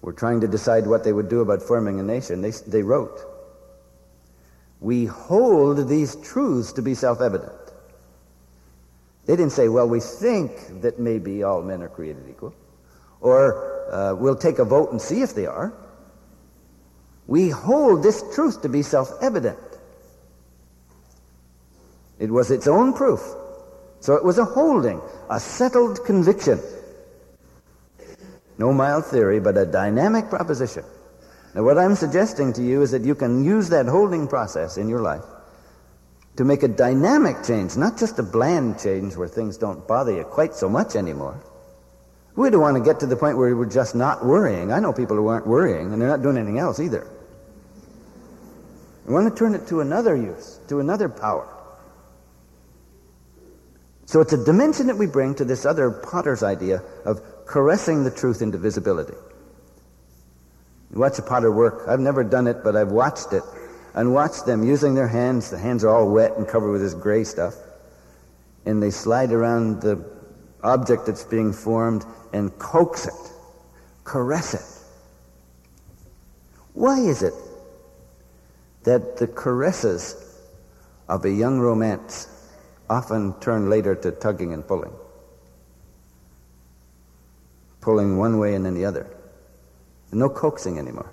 were 0.03 0.13
trying 0.13 0.43
to 0.43 0.47
decide 0.47 0.87
what 0.87 1.03
they 1.03 1.13
would 1.13 1.31
do 1.31 1.41
about 1.41 1.63
forming 1.63 1.99
a 2.01 2.03
nation, 2.03 2.43
they, 2.43 2.51
they 2.51 2.83
wrote, 2.83 3.19
We 4.79 5.07
hold 5.07 5.89
these 5.89 6.17
truths 6.17 6.75
to 6.75 6.83
be 6.83 6.95
self 6.95 7.23
evident. 7.23 7.53
They 9.25 9.37
didn't 9.37 9.53
say, 9.53 9.69
well, 9.69 9.89
we 9.89 10.01
think 10.01 10.53
that 10.83 10.99
maybe 10.99 11.43
all 11.43 11.63
men 11.63 11.83
are 11.83 11.89
created 11.89 12.25
equal, 12.31 12.55
or 13.21 13.91
uh, 13.93 14.15
we'll 14.15 14.37
take 14.37 14.59
a 14.59 14.65
vote 14.65 14.93
and 14.93 15.01
see 15.01 15.23
if 15.23 15.35
they 15.35 15.47
are. 15.47 15.73
We 17.27 17.49
hold 17.49 18.03
this 18.03 18.23
truth 18.35 18.61
to 18.63 18.69
be 18.69 18.83
self 18.83 19.11
evident. 19.23 19.59
It 22.19 22.31
was 22.31 22.51
its 22.51 22.67
own 22.67 22.93
proof. 22.93 23.21
So 24.01 24.15
it 24.15 24.25
was 24.25 24.39
a 24.39 24.45
holding, 24.45 25.01
a 25.31 25.41
settled 25.41 26.05
conviction. 26.05 26.61
No 28.59 28.73
mild 28.73 29.07
theory, 29.07 29.41
but 29.41 29.57
a 29.57 29.67
dynamic 29.67 30.29
proposition. 30.29 30.85
Now, 31.55 31.63
what 31.63 31.79
I'm 31.79 31.95
suggesting 31.95 32.53
to 32.55 32.63
you 32.63 32.83
is 32.83 32.91
that 32.91 33.03
you 33.03 33.15
can 33.15 33.45
use 33.45 33.69
that 33.71 33.87
holding 33.87 34.29
process 34.29 34.77
in 34.77 34.89
your 34.89 35.01
life 35.01 35.25
to 36.37 36.45
make 36.45 36.63
a 36.63 36.69
dynamic 36.69 37.43
change, 37.43 37.77
not 37.77 37.99
just 37.99 38.19
a 38.19 38.23
bland 38.23 38.79
change 38.79 39.17
where 39.17 39.27
things 39.27 39.57
don't 39.57 39.87
bother 39.89 40.13
you 40.13 40.25
quite 40.25 40.55
so 40.55 40.69
much 40.69 40.95
anymore. 40.95 41.43
We 42.37 42.51
don't 42.51 42.61
want 42.61 42.77
to 42.77 42.83
get 42.83 43.01
to 43.01 43.07
the 43.07 43.17
point 43.17 43.37
where 43.37 43.57
we're 43.57 43.67
just 43.67 43.97
not 43.97 44.25
worrying. 44.25 44.71
I 44.71 44.79
know 44.79 44.93
people 44.93 45.17
who 45.17 45.27
aren't 45.27 45.49
worrying, 45.49 45.93
and 45.93 46.01
they're 46.01 46.09
not 46.09 46.23
doing 46.23 46.37
anything 46.37 46.61
else 46.61 46.79
either. 46.79 47.11
We 49.07 49.13
want 49.13 49.29
to 49.29 49.37
turn 49.37 49.57
it 49.57 49.67
to 49.69 49.81
another 49.81 50.15
use, 50.15 50.61
to 50.69 50.79
another 50.79 51.09
power. 51.09 51.58
So 54.09 54.23
it's 54.23 54.33
a 54.33 54.43
dimension 54.43 54.87
that 54.87 54.97
we 54.97 55.07
bring 55.07 55.35
to 55.35 55.45
this 55.45 55.67
other 55.67 55.91
potter's 55.91 56.43
idea 56.43 56.83
of 57.05 57.21
caressing 57.45 58.05
the 58.05 58.11
truth 58.11 58.41
into 58.41 58.57
visibility. 58.57 59.13
You 60.91 60.99
watch 60.99 61.19
a 61.19 61.23
potter 61.23 61.53
work. 61.53 61.87
I've 61.87 62.01
never 62.01 62.25
done 62.25 62.47
it, 62.47 62.65
but 62.65 62.75
I've 62.75 62.91
watched 62.91 63.35
it 63.35 63.43
and 63.93 64.15
watched 64.15 64.47
them 64.47 64.65
using 64.65 64.95
their 64.95 65.09
hands. 65.09 65.51
The 65.51 65.59
hands 65.59 65.85
are 65.85 65.91
all 65.95 66.11
wet 66.11 66.39
and 66.39 66.49
covered 66.49 66.71
with 66.71 66.81
this 66.81 66.95
gray 66.95 67.23
stuff. 67.23 67.55
And 68.65 68.83
they 68.83 68.89
slide 68.89 69.31
around 69.31 69.83
the 69.83 70.03
object 70.63 71.05
that's 71.05 71.25
being 71.25 71.53
formed 71.53 72.07
and 72.33 72.59
coax 72.59 73.09
it, 73.09 73.33
caress 74.05 74.55
it. 74.55 75.83
Why 76.73 76.99
is 76.99 77.23
it 77.23 77.35
that 78.85 79.19
the 79.19 79.27
caresses 79.27 80.17
of 81.11 81.27
a 81.27 81.31
young 81.31 81.61
romance 81.61 82.27
often 82.89 83.39
turn 83.41 83.69
later 83.69 83.95
to 83.95 84.11
tugging 84.11 84.53
and 84.53 84.67
pulling? 84.67 84.93
pulling 87.89 88.19
one 88.19 88.39
way 88.39 88.55
and 88.55 88.67
then 88.67 88.75
the 88.75 88.85
other. 88.85 89.07
No 90.13 90.29
coaxing 90.29 90.79
anymore. 90.79 91.11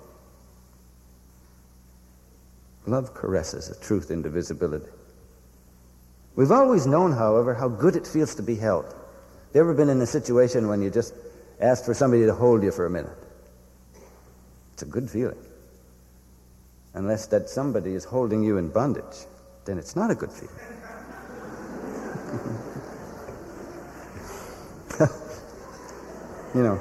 Love 2.86 3.14
caresses 3.14 3.70
a 3.70 3.80
truth 3.80 4.10
into 4.10 4.28
visibility. 4.28 4.90
We've 6.34 6.52
always 6.52 6.86
known, 6.86 7.12
however, 7.12 7.54
how 7.54 7.68
good 7.68 7.96
it 7.96 8.06
feels 8.06 8.34
to 8.34 8.42
be 8.42 8.56
held. 8.56 8.84
Have 8.84 9.54
you 9.54 9.60
ever 9.62 9.72
been 9.72 9.88
in 9.88 10.02
a 10.02 10.06
situation 10.06 10.68
when 10.68 10.82
you 10.82 10.90
just 10.90 11.14
asked 11.62 11.86
for 11.86 11.94
somebody 11.94 12.26
to 12.26 12.34
hold 12.34 12.62
you 12.62 12.70
for 12.70 12.84
a 12.84 12.90
minute? 12.90 13.16
It's 14.74 14.82
a 14.82 14.86
good 14.86 15.08
feeling. 15.08 15.38
Unless 16.92 17.28
that 17.28 17.48
somebody 17.48 17.94
is 17.94 18.04
holding 18.04 18.42
you 18.42 18.58
in 18.58 18.68
bondage, 18.68 19.24
then 19.64 19.78
it's 19.78 19.96
not 19.96 20.10
a 20.10 20.14
good 20.14 20.30
feeling. 20.30 20.75
You 26.54 26.62
know, 26.62 26.80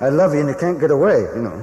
I 0.00 0.08
love 0.08 0.32
you 0.32 0.40
and 0.40 0.48
you 0.48 0.54
can't 0.54 0.80
get 0.80 0.90
away, 0.90 1.20
you 1.34 1.42
know. 1.42 1.58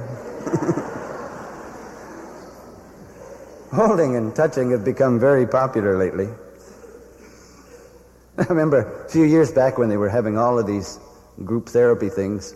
Holding 3.72 4.14
and 4.14 4.36
touching 4.36 4.70
have 4.70 4.84
become 4.84 5.18
very 5.18 5.44
popular 5.44 5.98
lately. 5.98 6.28
I 8.38 8.44
remember 8.44 9.04
a 9.04 9.08
few 9.08 9.24
years 9.24 9.50
back 9.50 9.78
when 9.78 9.88
they 9.88 9.96
were 9.96 10.08
having 10.08 10.38
all 10.38 10.60
of 10.60 10.68
these 10.68 11.00
group 11.44 11.68
therapy 11.68 12.08
things 12.08 12.54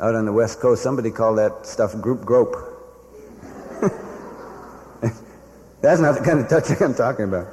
out 0.00 0.14
on 0.14 0.26
the 0.26 0.32
West 0.32 0.60
Coast, 0.60 0.82
somebody 0.82 1.10
called 1.10 1.38
that 1.38 1.66
stuff 1.66 1.98
group 2.02 2.26
grope. 2.26 2.74
That's 5.84 6.00
not 6.00 6.16
the 6.16 6.24
kind 6.24 6.40
of 6.40 6.48
touching 6.48 6.82
I'm 6.82 6.94
talking 6.94 7.26
about. 7.26 7.46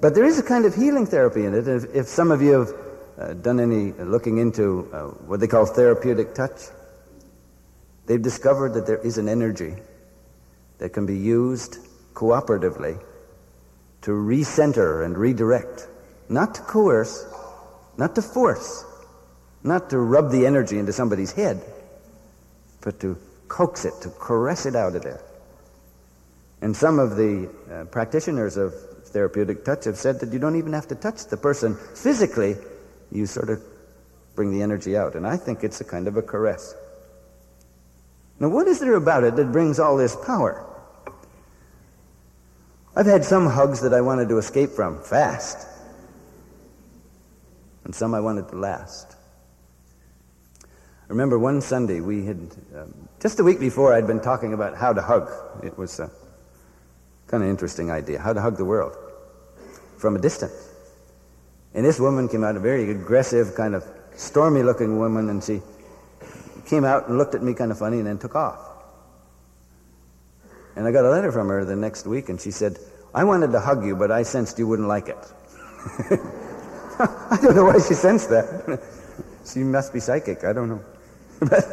But 0.00 0.14
there 0.14 0.24
is 0.24 0.38
a 0.38 0.42
kind 0.42 0.64
of 0.64 0.74
healing 0.74 1.06
therapy 1.06 1.44
in 1.44 1.54
it. 1.54 1.66
If, 1.66 1.94
if 1.94 2.06
some 2.06 2.30
of 2.30 2.40
you 2.40 2.52
have 2.52 2.72
uh, 3.18 3.34
done 3.34 3.58
any 3.58 3.92
looking 3.92 4.38
into 4.38 4.88
uh, 4.92 5.06
what 5.26 5.40
they 5.40 5.48
call 5.48 5.66
therapeutic 5.66 6.34
touch. 6.34 6.68
They've 8.06 8.22
discovered 8.22 8.74
that 8.74 8.86
there 8.86 8.98
is 8.98 9.18
an 9.18 9.28
energy 9.28 9.74
that 10.78 10.90
can 10.90 11.04
be 11.04 11.16
used 11.16 11.78
cooperatively 12.14 13.02
to 14.02 14.10
recenter 14.12 15.04
and 15.04 15.18
redirect, 15.18 15.88
not 16.28 16.54
to 16.54 16.62
coerce, 16.62 17.26
not 17.96 18.14
to 18.14 18.22
force, 18.22 18.84
not 19.64 19.90
to 19.90 19.98
rub 19.98 20.30
the 20.30 20.46
energy 20.46 20.78
into 20.78 20.92
somebody's 20.92 21.32
head, 21.32 21.60
but 22.80 23.00
to 23.00 23.18
coax 23.48 23.84
it, 23.84 23.94
to 24.02 24.10
caress 24.10 24.64
it 24.64 24.76
out 24.76 24.94
of 24.94 25.02
there. 25.02 25.20
And 26.62 26.76
some 26.76 27.00
of 27.00 27.16
the 27.16 27.50
uh, 27.70 27.84
practitioners 27.86 28.56
of 28.56 28.74
therapeutic 29.18 29.64
touch 29.64 29.84
have 29.84 29.96
said 29.96 30.20
that 30.20 30.32
you 30.32 30.38
don't 30.38 30.54
even 30.54 30.72
have 30.72 30.86
to 30.86 30.94
touch 30.94 31.26
the 31.26 31.36
person 31.36 31.74
physically 31.96 32.54
you 33.10 33.26
sort 33.26 33.50
of 33.50 33.60
bring 34.36 34.52
the 34.52 34.62
energy 34.62 34.96
out. 34.96 35.16
And 35.16 35.26
I 35.26 35.36
think 35.36 35.64
it's 35.64 35.80
a 35.80 35.84
kind 35.84 36.06
of 36.06 36.16
a 36.16 36.22
caress. 36.22 36.72
Now, 38.38 38.48
what 38.48 38.68
is 38.68 38.78
there 38.78 38.94
about 38.94 39.24
it 39.24 39.34
that 39.34 39.50
brings 39.50 39.80
all 39.80 39.96
this 39.96 40.14
power? 40.14 40.64
I've 42.94 43.06
had 43.06 43.24
some 43.24 43.48
hugs 43.48 43.80
that 43.80 43.92
I 43.92 44.00
wanted 44.00 44.28
to 44.28 44.38
escape 44.38 44.70
from 44.70 45.02
fast, 45.02 45.66
and 47.84 47.92
some 47.92 48.14
I 48.14 48.20
wanted 48.20 48.48
to 48.50 48.56
last. 48.56 49.16
I 50.62 51.08
remember 51.08 51.40
one 51.40 51.60
Sunday 51.60 52.00
we 52.00 52.24
had, 52.24 52.38
um, 52.76 53.08
just 53.18 53.40
a 53.40 53.42
week 53.42 53.58
before, 53.58 53.94
I'd 53.94 54.06
been 54.06 54.20
talking 54.20 54.52
about 54.52 54.76
how 54.76 54.92
to 54.92 55.02
hug. 55.02 55.28
It 55.64 55.76
was 55.76 55.98
a 55.98 56.08
kind 57.26 57.42
of 57.42 57.50
interesting 57.50 57.90
idea, 57.90 58.20
how 58.20 58.32
to 58.32 58.40
hug 58.40 58.56
the 58.56 58.64
world 58.64 58.96
from 59.98 60.16
a 60.16 60.18
distance. 60.18 60.68
And 61.74 61.84
this 61.84 62.00
woman 62.00 62.28
came 62.28 62.44
out, 62.44 62.56
a 62.56 62.60
very 62.60 62.90
aggressive, 62.90 63.54
kind 63.54 63.74
of 63.74 63.84
stormy 64.16 64.62
looking 64.62 64.98
woman, 64.98 65.28
and 65.28 65.42
she 65.42 65.60
came 66.66 66.84
out 66.84 67.08
and 67.08 67.18
looked 67.18 67.34
at 67.34 67.42
me 67.42 67.54
kind 67.54 67.70
of 67.70 67.78
funny 67.78 67.98
and 67.98 68.06
then 68.06 68.18
took 68.18 68.34
off. 68.34 68.58
And 70.76 70.86
I 70.86 70.92
got 70.92 71.04
a 71.04 71.10
letter 71.10 71.32
from 71.32 71.48
her 71.48 71.64
the 71.64 71.76
next 71.76 72.06
week, 72.06 72.28
and 72.28 72.40
she 72.40 72.50
said, 72.50 72.78
I 73.14 73.24
wanted 73.24 73.52
to 73.52 73.60
hug 73.60 73.84
you, 73.84 73.96
but 73.96 74.10
I 74.10 74.22
sensed 74.22 74.58
you 74.58 74.66
wouldn't 74.66 74.88
like 74.88 75.08
it. 75.08 75.18
I 77.00 77.38
don't 77.42 77.54
know 77.54 77.64
why 77.64 77.78
she 77.78 77.94
sensed 77.94 78.30
that. 78.30 78.80
she 79.44 79.60
must 79.60 79.92
be 79.92 80.00
psychic. 80.00 80.44
I 80.44 80.52
don't 80.52 80.68
know. 80.68 80.84
but 81.40 81.64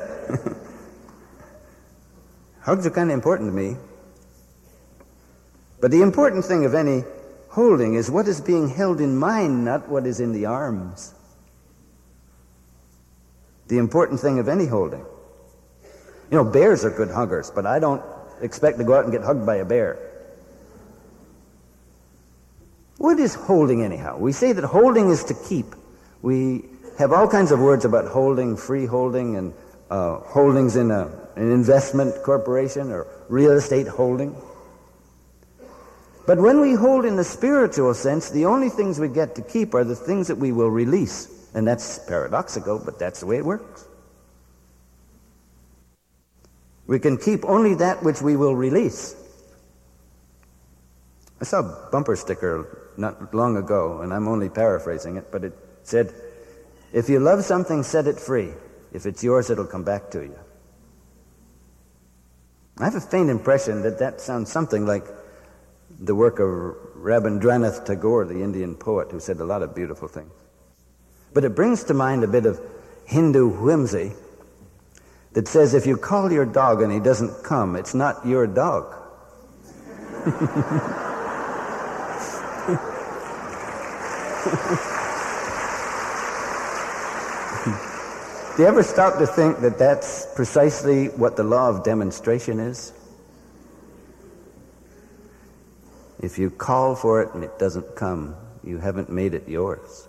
hugs 2.61 2.85
are 2.85 2.91
kind 2.91 3.09
of 3.09 3.13
important 3.13 3.49
to 3.49 3.55
me. 3.55 3.77
But 5.81 5.91
the 5.91 6.01
important 6.01 6.45
thing 6.45 6.65
of 6.65 6.73
any 6.73 7.03
holding 7.55 7.93
is 7.93 8.11
what 8.11 8.27
is 8.27 8.41
being 8.41 8.67
held 8.67 8.99
in 8.99 9.15
mind, 9.15 9.63
not 9.63 9.87
what 9.87 10.05
is 10.05 10.19
in 10.19 10.33
the 10.33 10.45
arms. 10.45 11.13
The 13.69 13.77
important 13.77 14.19
thing 14.19 14.39
of 14.39 14.49
any 14.49 14.65
holding. 14.65 15.05
You 16.29 16.37
know, 16.37 16.43
bears 16.43 16.83
are 16.83 16.89
good 16.89 17.09
huggers, 17.09 17.49
but 17.49 17.65
I 17.65 17.79
don't 17.79 18.03
expect 18.41 18.77
to 18.79 18.83
go 18.83 18.93
out 18.93 19.05
and 19.05 19.13
get 19.13 19.23
hugged 19.23 19.45
by 19.45 19.55
a 19.55 19.65
bear. 19.65 19.97
What 22.97 23.19
is 23.19 23.35
holding, 23.35 23.83
anyhow? 23.83 24.17
We 24.17 24.33
say 24.33 24.51
that 24.51 24.65
holding 24.65 25.09
is 25.09 25.23
to 25.25 25.33
keep. 25.47 25.67
We 26.21 26.65
have 26.99 27.13
all 27.13 27.27
kinds 27.27 27.53
of 27.53 27.59
words 27.61 27.85
about 27.85 28.05
holding, 28.11 28.57
free 28.57 28.85
holding, 28.85 29.37
and 29.37 29.53
uh, 29.89 30.17
holdings 30.19 30.75
in 30.75 30.91
a, 30.91 31.07
an 31.37 31.51
investment 31.51 32.21
corporation 32.21 32.91
or 32.91 33.07
real 33.29 33.51
estate 33.51 33.87
holding. 33.87 34.35
But 36.25 36.39
when 36.39 36.59
we 36.59 36.73
hold 36.73 37.05
in 37.05 37.15
the 37.15 37.23
spiritual 37.23 37.93
sense, 37.93 38.29
the 38.31 38.45
only 38.45 38.69
things 38.69 38.99
we 38.99 39.09
get 39.09 39.35
to 39.35 39.41
keep 39.41 39.75
are 39.75 39.83
the 39.83 39.95
things 39.95 40.27
that 40.27 40.37
we 40.37 40.51
will 40.51 40.69
release. 40.69 41.49
And 41.53 41.67
that's 41.67 41.99
paradoxical, 41.99 42.81
but 42.83 42.97
that's 42.97 43.19
the 43.19 43.27
way 43.27 43.37
it 43.37 43.45
works. 43.45 43.87
We 46.87 46.99
can 46.99 47.17
keep 47.17 47.45
only 47.45 47.75
that 47.75 48.03
which 48.03 48.21
we 48.21 48.35
will 48.35 48.55
release. 48.55 49.15
I 51.41 51.45
saw 51.45 51.59
a 51.59 51.89
bumper 51.91 52.15
sticker 52.15 52.91
not 52.97 53.33
long 53.33 53.57
ago, 53.57 54.01
and 54.01 54.13
I'm 54.13 54.27
only 54.27 54.49
paraphrasing 54.49 55.17
it, 55.17 55.31
but 55.31 55.43
it 55.43 55.53
said, 55.83 56.13
If 56.93 57.09
you 57.09 57.19
love 57.19 57.43
something, 57.43 57.83
set 57.83 58.07
it 58.07 58.19
free. 58.19 58.53
If 58.93 59.05
it's 59.05 59.23
yours, 59.23 59.49
it'll 59.49 59.65
come 59.65 59.83
back 59.83 60.09
to 60.11 60.21
you. 60.21 60.39
I 62.77 62.85
have 62.85 62.95
a 62.95 63.01
faint 63.01 63.29
impression 63.29 63.81
that 63.83 63.99
that 63.99 64.21
sounds 64.21 64.51
something 64.51 64.85
like 64.85 65.05
the 65.99 66.15
work 66.15 66.39
of 66.39 66.47
Rabindranath 66.95 67.85
Tagore, 67.85 68.25
the 68.25 68.41
Indian 68.43 68.75
poet, 68.75 69.11
who 69.11 69.19
said 69.19 69.39
a 69.39 69.45
lot 69.45 69.61
of 69.61 69.75
beautiful 69.75 70.07
things. 70.07 70.31
But 71.33 71.43
it 71.43 71.55
brings 71.55 71.83
to 71.85 71.93
mind 71.93 72.23
a 72.23 72.27
bit 72.27 72.45
of 72.45 72.59
Hindu 73.05 73.49
whimsy 73.49 74.13
that 75.33 75.47
says 75.47 75.73
if 75.73 75.85
you 75.85 75.97
call 75.97 76.31
your 76.31 76.45
dog 76.45 76.81
and 76.81 76.91
he 76.91 76.99
doesn't 76.99 77.43
come, 77.43 77.75
it's 77.75 77.93
not 77.93 78.25
your 78.25 78.47
dog. 78.47 78.95
Do 88.55 88.61
you 88.61 88.69
ever 88.69 88.83
stop 88.83 89.19
to 89.19 89.27
think 89.27 89.59
that 89.59 89.77
that's 89.77 90.33
precisely 90.33 91.07
what 91.07 91.35
the 91.35 91.43
law 91.43 91.69
of 91.69 91.83
demonstration 91.83 92.61
is? 92.61 92.93
If 96.19 96.37
you 96.37 96.49
call 96.49 96.95
for 96.95 97.21
it 97.21 97.33
and 97.33 97.43
it 97.43 97.59
doesn't 97.59 97.95
come, 97.95 98.35
you 98.63 98.77
haven't 98.77 99.09
made 99.09 99.33
it 99.33 99.47
yours. 99.47 100.07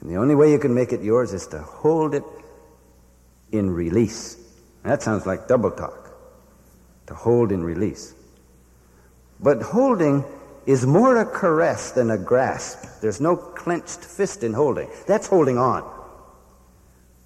And 0.00 0.10
the 0.10 0.16
only 0.16 0.34
way 0.34 0.50
you 0.50 0.58
can 0.58 0.74
make 0.74 0.92
it 0.92 1.02
yours 1.02 1.32
is 1.32 1.46
to 1.48 1.60
hold 1.60 2.14
it 2.14 2.24
in 3.52 3.70
release. 3.70 4.36
That 4.82 5.02
sounds 5.02 5.26
like 5.26 5.48
double 5.48 5.70
talk. 5.70 6.10
To 7.06 7.14
hold 7.14 7.52
in 7.52 7.62
release. 7.62 8.14
But 9.40 9.62
holding 9.62 10.24
is 10.66 10.86
more 10.86 11.16
a 11.16 11.26
caress 11.26 11.92
than 11.92 12.10
a 12.10 12.18
grasp. 12.18 13.00
There's 13.00 13.20
no 13.20 13.36
clenched 13.36 14.04
fist 14.04 14.44
in 14.44 14.52
holding. 14.52 14.88
That's 15.06 15.26
holding 15.26 15.58
on. 15.58 15.84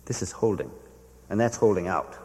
This 0.06 0.22
is 0.22 0.32
holding, 0.32 0.70
and 1.28 1.40
that's 1.40 1.56
holding 1.56 1.88
out. 1.88 2.23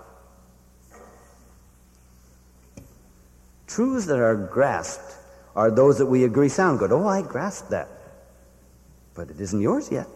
Truths 3.70 4.08
that 4.08 4.18
are 4.18 4.36
grasped 4.36 5.16
are 5.56 5.70
those 5.70 6.00
that 6.00 6.08
we 6.08 6.24
agree 6.24 6.50
sound 6.50 6.80
good. 6.80 6.92
Oh, 6.92 7.08
I 7.08 7.22
grasped 7.22 7.70
that. 7.70 7.88
But 9.14 9.30
it 9.30 9.40
isn't 9.40 9.62
yours 9.62 9.92
yet. 9.92 10.08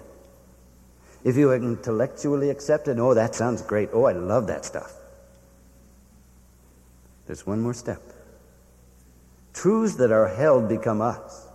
If 1.23 1.37
you 1.37 1.53
intellectually 1.53 2.49
accept 2.49 2.87
it, 2.87 2.97
oh, 2.97 3.13
that 3.13 3.35
sounds 3.35 3.61
great. 3.61 3.89
Oh, 3.93 4.05
I 4.05 4.13
love 4.13 4.47
that 4.47 4.65
stuff. 4.65 4.91
There's 7.27 7.45
one 7.45 7.61
more 7.61 7.75
step. 7.75 8.01
Truths 9.53 9.95
that 9.97 10.11
are 10.11 10.27
held 10.27 10.67
become 10.67 10.99
us. 10.99 11.47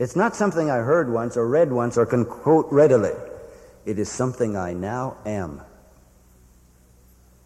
It's 0.00 0.16
not 0.16 0.34
something 0.34 0.70
I 0.70 0.78
heard 0.78 1.08
once 1.08 1.36
or 1.36 1.46
read 1.46 1.70
once 1.70 1.96
or 1.96 2.04
can 2.04 2.24
quote 2.24 2.66
readily. 2.72 3.14
It 3.86 4.00
is 4.00 4.10
something 4.10 4.56
I 4.56 4.72
now 4.72 5.16
am. 5.24 5.62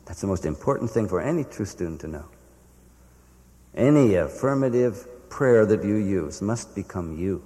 That's 0.07 0.23
the 0.23 0.27
most 0.27 0.47
important 0.47 0.91
thing 0.91 1.09
for 1.09 1.21
any 1.21 1.45
true 1.45 1.67
student 1.67 2.01
to 2.01 2.09
know. 2.09 2.25
Any 3.75 4.14
affirmative 4.14 5.07
prayer 5.31 5.64
that 5.64 5.83
you 5.83 5.97
use 5.97 6.43
must 6.43 6.75
become 6.75 7.17
you. 7.19 7.43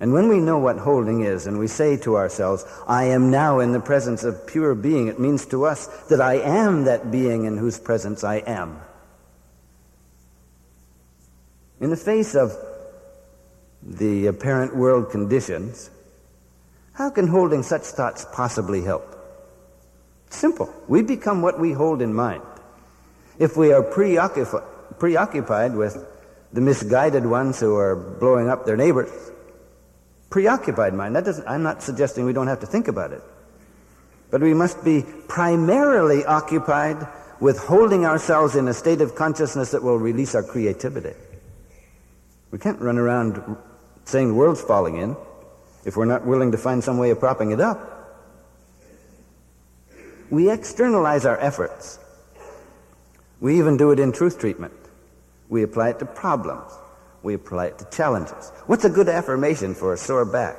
And 0.00 0.14
when 0.14 0.28
we 0.28 0.40
know 0.40 0.58
what 0.58 0.78
holding 0.78 1.20
is 1.20 1.46
and 1.46 1.58
we 1.58 1.66
say 1.66 1.98
to 1.98 2.16
ourselves, 2.16 2.64
I 2.88 3.04
am 3.04 3.30
now 3.30 3.60
in 3.60 3.72
the 3.72 3.80
presence 3.80 4.24
of 4.24 4.46
pure 4.46 4.74
being, 4.74 5.08
it 5.08 5.20
means 5.20 5.44
to 5.46 5.66
us 5.66 5.86
that 6.08 6.22
I 6.22 6.36
am 6.36 6.84
that 6.84 7.10
being 7.10 7.44
in 7.44 7.58
whose 7.58 7.78
presence 7.78 8.24
I 8.24 8.36
am. 8.36 8.80
In 11.80 11.90
the 11.90 11.96
face 11.96 12.34
of 12.34 12.56
the 13.82 14.26
apparent 14.26 14.74
world 14.74 15.10
conditions, 15.10 15.90
how 16.94 17.10
can 17.10 17.28
holding 17.28 17.62
such 17.62 17.82
thoughts 17.82 18.26
possibly 18.32 18.82
help? 18.82 19.16
Simple. 20.30 20.72
We 20.88 21.02
become 21.02 21.42
what 21.42 21.60
we 21.60 21.72
hold 21.72 22.00
in 22.00 22.14
mind. 22.14 22.42
If 23.40 23.56
we 23.56 23.72
are 23.72 23.82
preoccupied 23.82 25.74
with 25.74 26.06
the 26.52 26.60
misguided 26.60 27.24
ones 27.24 27.58
who 27.58 27.74
are 27.74 27.96
blowing 27.96 28.50
up 28.50 28.66
their 28.66 28.76
neighbors, 28.76 29.10
preoccupied 30.28 30.92
mind. 30.92 31.16
That 31.16 31.24
doesn't, 31.24 31.48
I'm 31.48 31.62
not 31.62 31.82
suggesting 31.82 32.26
we 32.26 32.34
don't 32.34 32.48
have 32.48 32.60
to 32.60 32.66
think 32.66 32.86
about 32.86 33.12
it. 33.12 33.22
But 34.30 34.42
we 34.42 34.52
must 34.52 34.84
be 34.84 35.06
primarily 35.26 36.22
occupied 36.24 37.08
with 37.40 37.58
holding 37.58 38.04
ourselves 38.04 38.56
in 38.56 38.68
a 38.68 38.74
state 38.74 39.00
of 39.00 39.14
consciousness 39.14 39.70
that 39.70 39.82
will 39.82 39.96
release 39.98 40.34
our 40.34 40.42
creativity. 40.42 41.14
We 42.50 42.58
can't 42.58 42.78
run 42.78 42.98
around 42.98 43.56
saying 44.04 44.28
the 44.28 44.34
world's 44.34 44.60
falling 44.60 44.98
in 44.98 45.16
if 45.86 45.96
we're 45.96 46.04
not 46.04 46.26
willing 46.26 46.52
to 46.52 46.58
find 46.58 46.84
some 46.84 46.98
way 46.98 47.08
of 47.08 47.18
propping 47.18 47.52
it 47.52 47.60
up. 47.60 47.86
We 50.28 50.50
externalize 50.50 51.24
our 51.24 51.38
efforts. 51.38 51.98
We 53.40 53.58
even 53.58 53.76
do 53.76 53.90
it 53.90 53.98
in 53.98 54.12
truth 54.12 54.38
treatment. 54.38 54.74
We 55.48 55.62
apply 55.62 55.90
it 55.90 55.98
to 55.98 56.04
problems 56.06 56.72
we 57.22 57.34
apply 57.34 57.66
it 57.66 57.78
to 57.78 57.84
challenges. 57.86 58.50
What's 58.66 58.84
a 58.84 58.90
good 58.90 59.08
affirmation 59.08 59.74
for 59.74 59.92
a 59.92 59.96
sore 59.96 60.24
back? 60.24 60.56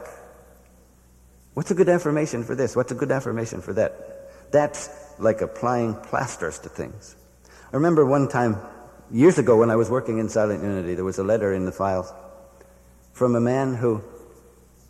What's 1.54 1.72
a 1.72 1.76
good 1.76 1.90
affirmation 1.90 2.44
for 2.44 2.56
this? 2.56 2.76
What's 2.76 2.92
a 2.92 2.96
good 2.96 3.12
affirmation 3.12 3.62
for 3.62 3.74
that? 3.74 4.52
That's 4.52 4.90
like 5.20 5.42
applying 5.42 5.96
plasters 5.96 6.60
to 6.60 6.70
things. 6.70 7.16
I 7.74 7.76
remember 7.76 8.06
one 8.06 8.28
time, 8.28 8.58
years 9.12 9.38
ago, 9.38 9.58
when 9.58 9.72
I 9.72 9.76
was 9.76 9.90
working 9.90 10.20
in 10.20 10.30
Silent 10.30 10.64
Unity, 10.64 10.96
there 10.96 11.06
was 11.06 11.18
a 11.18 11.24
letter 11.24 11.54
in 11.54 11.66
the 11.66 11.72
files 11.72 12.14
from 13.14 13.36
a 13.36 13.42
man 13.42 13.74
who 13.74 14.02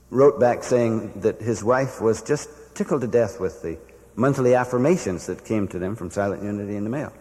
wrote 0.10 0.40
back 0.40 0.64
saying 0.64 1.22
that 1.22 1.42
his 1.42 1.64
wife 1.64 2.02
was 2.02 2.22
just 2.22 2.50
tickled 2.76 3.02
to 3.02 3.08
death 3.08 3.40
with 3.40 3.62
the 3.62 3.78
monthly 4.16 4.56
affirmations 4.56 5.28
that 5.28 5.46
came 5.46 5.68
to 5.70 5.80
them 5.80 5.96
from 5.96 6.12
Silent 6.12 6.44
Unity 6.44 6.76
in 6.76 6.84
the 6.84 6.90
mail. 6.90 7.14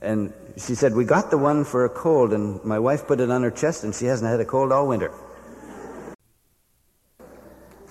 And 0.00 0.32
she 0.56 0.74
said, 0.74 0.94
We 0.94 1.04
got 1.04 1.30
the 1.30 1.38
one 1.38 1.64
for 1.64 1.84
a 1.84 1.88
cold, 1.88 2.32
and 2.32 2.62
my 2.64 2.78
wife 2.78 3.06
put 3.06 3.20
it 3.20 3.30
on 3.30 3.42
her 3.42 3.50
chest, 3.50 3.84
and 3.84 3.94
she 3.94 4.06
hasn't 4.06 4.30
had 4.30 4.40
a 4.40 4.44
cold 4.44 4.72
all 4.72 4.86
winter. 4.86 5.12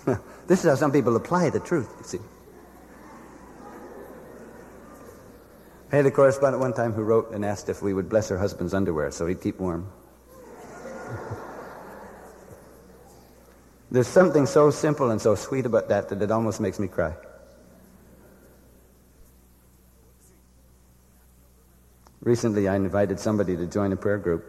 this 0.47 0.63
is 0.63 0.69
how 0.69 0.75
some 0.75 0.91
people 0.91 1.15
apply 1.15 1.49
the 1.49 1.59
truth, 1.59 1.93
you 1.99 2.05
see. 2.05 2.19
I 5.91 5.95
had 5.95 6.05
a 6.05 6.11
correspondent 6.11 6.59
one 6.61 6.73
time 6.73 6.91
who 6.91 7.01
wrote 7.03 7.31
and 7.31 7.45
asked 7.45 7.69
if 7.69 7.81
we 7.81 7.93
would 7.93 8.09
bless 8.09 8.27
her 8.27 8.37
husband's 8.37 8.73
underwear 8.73 9.09
so 9.11 9.25
he'd 9.25 9.41
keep 9.41 9.57
warm. 9.59 9.89
There's 13.91 14.07
something 14.07 14.45
so 14.45 14.69
simple 14.69 15.11
and 15.11 15.21
so 15.21 15.35
sweet 15.35 15.65
about 15.65 15.87
that 15.87 16.09
that 16.09 16.21
it 16.21 16.29
almost 16.29 16.59
makes 16.59 16.77
me 16.77 16.89
cry. 16.89 17.15
Recently, 22.27 22.67
I 22.67 22.75
invited 22.75 23.21
somebody 23.21 23.55
to 23.55 23.65
join 23.65 23.93
a 23.93 23.95
prayer 23.95 24.17
group. 24.17 24.43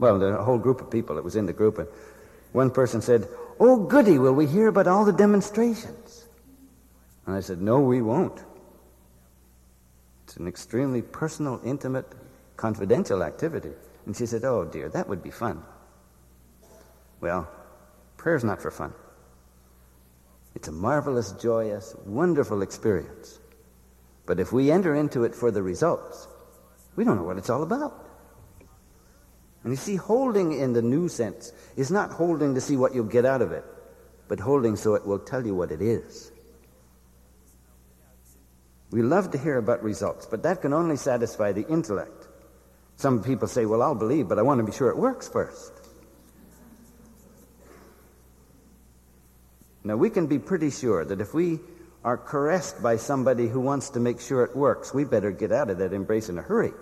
Well, 0.00 0.18
the 0.18 0.34
whole 0.42 0.58
group 0.58 0.80
of 0.80 0.90
people 0.90 1.14
that 1.14 1.22
was 1.22 1.36
in 1.36 1.46
the 1.46 1.52
group. 1.52 1.78
And 1.78 1.86
one 2.50 2.72
person 2.72 3.00
said, 3.00 3.28
Oh, 3.60 3.76
goody, 3.84 4.18
will 4.18 4.32
we 4.32 4.48
hear 4.48 4.66
about 4.66 4.88
all 4.88 5.04
the 5.04 5.12
demonstrations? 5.12 6.26
And 7.24 7.36
I 7.36 7.38
said, 7.38 7.62
No, 7.62 7.78
we 7.78 8.02
won't. 8.02 8.42
It's 10.24 10.38
an 10.38 10.48
extremely 10.48 11.02
personal, 11.02 11.60
intimate, 11.64 12.12
confidential 12.56 13.22
activity. 13.22 13.70
And 14.06 14.16
she 14.16 14.26
said, 14.26 14.42
Oh, 14.42 14.64
dear, 14.64 14.88
that 14.88 15.08
would 15.08 15.22
be 15.22 15.30
fun. 15.30 15.62
Well, 17.20 17.48
prayer's 18.16 18.42
not 18.42 18.60
for 18.60 18.72
fun. 18.72 18.92
It's 20.56 20.66
a 20.66 20.72
marvelous, 20.72 21.30
joyous, 21.30 21.94
wonderful 22.06 22.62
experience. 22.62 23.38
But 24.26 24.40
if 24.40 24.52
we 24.52 24.72
enter 24.72 24.96
into 24.96 25.22
it 25.22 25.32
for 25.32 25.52
the 25.52 25.62
results, 25.62 26.26
we 26.96 27.04
don't 27.04 27.16
know 27.16 27.24
what 27.24 27.38
it's 27.38 27.50
all 27.50 27.62
about. 27.62 28.04
And 29.62 29.72
you 29.72 29.76
see, 29.76 29.96
holding 29.96 30.52
in 30.52 30.74
the 30.74 30.82
new 30.82 31.08
sense 31.08 31.52
is 31.76 31.90
not 31.90 32.10
holding 32.10 32.54
to 32.54 32.60
see 32.60 32.76
what 32.76 32.94
you'll 32.94 33.04
get 33.04 33.24
out 33.24 33.40
of 33.40 33.50
it, 33.52 33.64
but 34.28 34.38
holding 34.38 34.76
so 34.76 34.94
it 34.94 35.06
will 35.06 35.18
tell 35.18 35.44
you 35.44 35.54
what 35.54 35.72
it 35.72 35.80
is. 35.80 36.30
We 38.90 39.02
love 39.02 39.30
to 39.32 39.38
hear 39.38 39.58
about 39.58 39.82
results, 39.82 40.26
but 40.26 40.42
that 40.42 40.60
can 40.60 40.72
only 40.72 40.96
satisfy 40.96 41.52
the 41.52 41.66
intellect. 41.66 42.28
Some 42.96 43.22
people 43.22 43.48
say, 43.48 43.66
well, 43.66 43.82
I'll 43.82 43.94
believe, 43.94 44.28
but 44.28 44.38
I 44.38 44.42
want 44.42 44.58
to 44.58 44.64
be 44.64 44.70
sure 44.70 44.90
it 44.90 44.96
works 44.96 45.28
first. 45.28 45.72
Now, 49.82 49.96
we 49.96 50.10
can 50.10 50.26
be 50.26 50.38
pretty 50.38 50.70
sure 50.70 51.04
that 51.04 51.20
if 51.20 51.34
we 51.34 51.58
are 52.04 52.16
caressed 52.16 52.82
by 52.82 52.96
somebody 52.96 53.48
who 53.48 53.60
wants 53.60 53.90
to 53.90 54.00
make 54.00 54.20
sure 54.20 54.44
it 54.44 54.54
works, 54.54 54.94
we 54.94 55.04
better 55.04 55.30
get 55.30 55.52
out 55.52 55.70
of 55.70 55.78
that 55.78 55.92
embrace 55.92 56.28
in 56.28 56.38
a 56.38 56.42
hurry. 56.42 56.72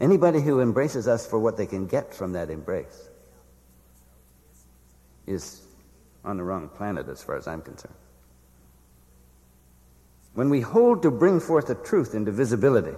Anybody 0.00 0.40
who 0.40 0.60
embraces 0.60 1.08
us 1.08 1.26
for 1.26 1.38
what 1.38 1.56
they 1.56 1.66
can 1.66 1.86
get 1.86 2.14
from 2.14 2.32
that 2.32 2.50
embrace 2.50 3.08
is 5.26 5.62
on 6.24 6.36
the 6.36 6.44
wrong 6.44 6.68
planet 6.68 7.08
as 7.08 7.22
far 7.22 7.36
as 7.36 7.48
I'm 7.48 7.62
concerned. 7.62 7.94
When 10.34 10.50
we 10.50 10.60
hold 10.60 11.02
to 11.02 11.10
bring 11.10 11.40
forth 11.40 11.66
the 11.66 11.74
truth 11.74 12.14
into 12.14 12.30
visibility, 12.30 12.96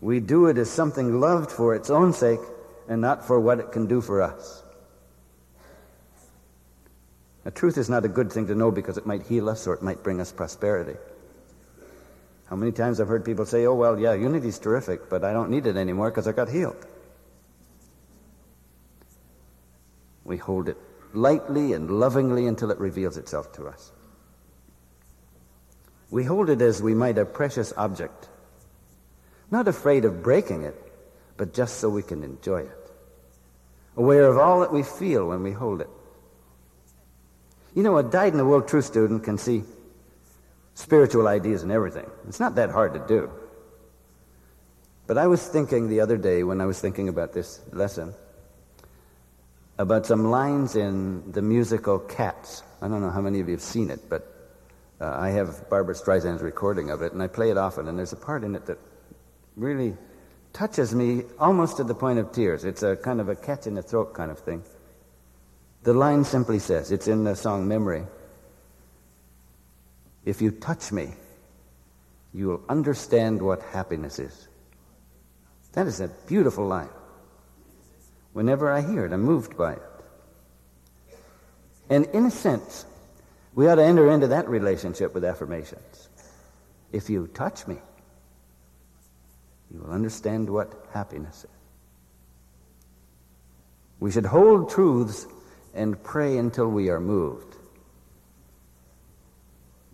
we 0.00 0.20
do 0.20 0.46
it 0.46 0.58
as 0.58 0.70
something 0.70 1.20
loved 1.20 1.50
for 1.50 1.74
its 1.74 1.88
own 1.88 2.12
sake 2.12 2.40
and 2.88 3.00
not 3.00 3.26
for 3.26 3.40
what 3.40 3.60
it 3.60 3.72
can 3.72 3.86
do 3.86 4.02
for 4.02 4.20
us. 4.20 4.62
Now, 7.44 7.50
truth 7.50 7.78
is 7.78 7.88
not 7.88 8.04
a 8.04 8.08
good 8.08 8.30
thing 8.30 8.46
to 8.48 8.54
know 8.54 8.70
because 8.70 8.98
it 8.98 9.06
might 9.06 9.22
heal 9.22 9.48
us 9.48 9.66
or 9.66 9.74
it 9.74 9.82
might 9.82 10.02
bring 10.02 10.20
us 10.20 10.32
prosperity. 10.32 10.98
How 12.46 12.56
many 12.56 12.72
times 12.72 13.00
I've 13.00 13.08
heard 13.08 13.24
people 13.24 13.46
say, 13.46 13.66
oh, 13.66 13.74
well, 13.74 13.98
yeah, 13.98 14.14
unity's 14.14 14.58
terrific, 14.58 15.08
but 15.08 15.24
I 15.24 15.32
don't 15.32 15.50
need 15.50 15.66
it 15.66 15.76
anymore 15.76 16.10
because 16.10 16.28
I 16.28 16.32
got 16.32 16.48
healed. 16.48 16.86
We 20.24 20.36
hold 20.36 20.68
it 20.68 20.76
lightly 21.14 21.72
and 21.72 21.90
lovingly 21.90 22.46
until 22.46 22.70
it 22.70 22.78
reveals 22.78 23.16
itself 23.16 23.52
to 23.54 23.66
us. 23.66 23.92
We 26.10 26.24
hold 26.24 26.50
it 26.50 26.60
as 26.60 26.82
we 26.82 26.94
might 26.94 27.18
a 27.18 27.24
precious 27.24 27.72
object, 27.76 28.28
not 29.50 29.68
afraid 29.68 30.04
of 30.04 30.22
breaking 30.22 30.62
it, 30.62 30.80
but 31.36 31.54
just 31.54 31.78
so 31.78 31.88
we 31.88 32.02
can 32.02 32.22
enjoy 32.22 32.60
it, 32.60 32.90
aware 33.96 34.26
of 34.26 34.38
all 34.38 34.60
that 34.60 34.72
we 34.72 34.82
feel 34.82 35.28
when 35.28 35.42
we 35.42 35.52
hold 35.52 35.80
it. 35.80 35.90
You 37.74 37.82
know, 37.82 37.96
a 37.96 38.02
dyed 38.02 38.32
in 38.32 38.38
the 38.38 38.44
wool 38.44 38.62
truth 38.62 38.84
student 38.84 39.24
can 39.24 39.38
see 39.38 39.64
spiritual 40.74 41.28
ideas 41.28 41.62
and 41.62 41.72
everything. 41.72 42.10
It's 42.28 42.40
not 42.40 42.56
that 42.56 42.70
hard 42.70 42.94
to 42.94 43.00
do. 43.06 43.30
But 45.06 45.18
I 45.18 45.26
was 45.26 45.46
thinking 45.46 45.88
the 45.88 46.00
other 46.00 46.16
day 46.16 46.44
when 46.44 46.60
I 46.60 46.66
was 46.66 46.80
thinking 46.80 47.08
about 47.08 47.32
this 47.32 47.60
lesson 47.72 48.14
about 49.78 50.06
some 50.06 50.30
lines 50.30 50.76
in 50.76 51.32
the 51.32 51.42
musical 51.42 51.98
Cats. 51.98 52.62
I 52.80 52.88
don't 52.88 53.00
know 53.00 53.10
how 53.10 53.20
many 53.20 53.40
of 53.40 53.48
you 53.48 53.54
have 53.54 53.62
seen 53.62 53.90
it, 53.90 54.08
but 54.08 54.22
uh, 55.00 55.16
I 55.18 55.30
have 55.30 55.68
Barbra 55.68 55.94
Streisand's 55.94 56.42
recording 56.42 56.90
of 56.90 57.02
it, 57.02 57.12
and 57.12 57.22
I 57.22 57.26
play 57.26 57.50
it 57.50 57.58
often, 57.58 57.88
and 57.88 57.98
there's 57.98 58.12
a 58.12 58.16
part 58.16 58.44
in 58.44 58.54
it 58.54 58.66
that 58.66 58.78
really 59.56 59.96
touches 60.52 60.94
me 60.94 61.22
almost 61.38 61.78
to 61.78 61.84
the 61.84 61.94
point 61.94 62.20
of 62.20 62.30
tears. 62.30 62.64
It's 62.64 62.82
a 62.82 62.94
kind 62.94 63.20
of 63.20 63.28
a 63.28 63.34
catch 63.34 63.66
in 63.66 63.74
the 63.74 63.82
throat 63.82 64.14
kind 64.14 64.30
of 64.30 64.38
thing. 64.38 64.62
The 65.82 65.92
line 65.92 66.24
simply 66.24 66.60
says, 66.60 66.92
it's 66.92 67.08
in 67.08 67.24
the 67.24 67.34
song 67.34 67.66
Memory, 67.66 68.04
if 70.24 70.40
you 70.40 70.50
touch 70.50 70.92
me, 70.92 71.12
you 72.32 72.48
will 72.48 72.62
understand 72.68 73.40
what 73.40 73.62
happiness 73.62 74.18
is. 74.18 74.48
That 75.72 75.86
is 75.86 76.00
a 76.00 76.08
beautiful 76.26 76.66
line. 76.66 76.88
Whenever 78.32 78.70
I 78.70 78.80
hear 78.80 79.04
it, 79.04 79.12
I'm 79.12 79.22
moved 79.22 79.56
by 79.56 79.74
it. 79.74 79.82
And 81.88 82.06
in 82.06 82.26
a 82.26 82.30
sense, 82.30 82.84
we 83.54 83.68
ought 83.68 83.76
to 83.76 83.84
enter 83.84 84.10
into 84.10 84.28
that 84.28 84.48
relationship 84.48 85.14
with 85.14 85.24
affirmations. 85.24 86.08
If 86.92 87.10
you 87.10 87.28
touch 87.28 87.66
me, 87.66 87.76
you 89.72 89.80
will 89.80 89.90
understand 89.90 90.48
what 90.48 90.86
happiness 90.92 91.44
is. 91.44 91.50
We 94.00 94.10
should 94.10 94.26
hold 94.26 94.70
truths 94.70 95.26
and 95.74 96.02
pray 96.02 96.38
until 96.38 96.68
we 96.68 96.88
are 96.90 97.00
moved. 97.00 97.53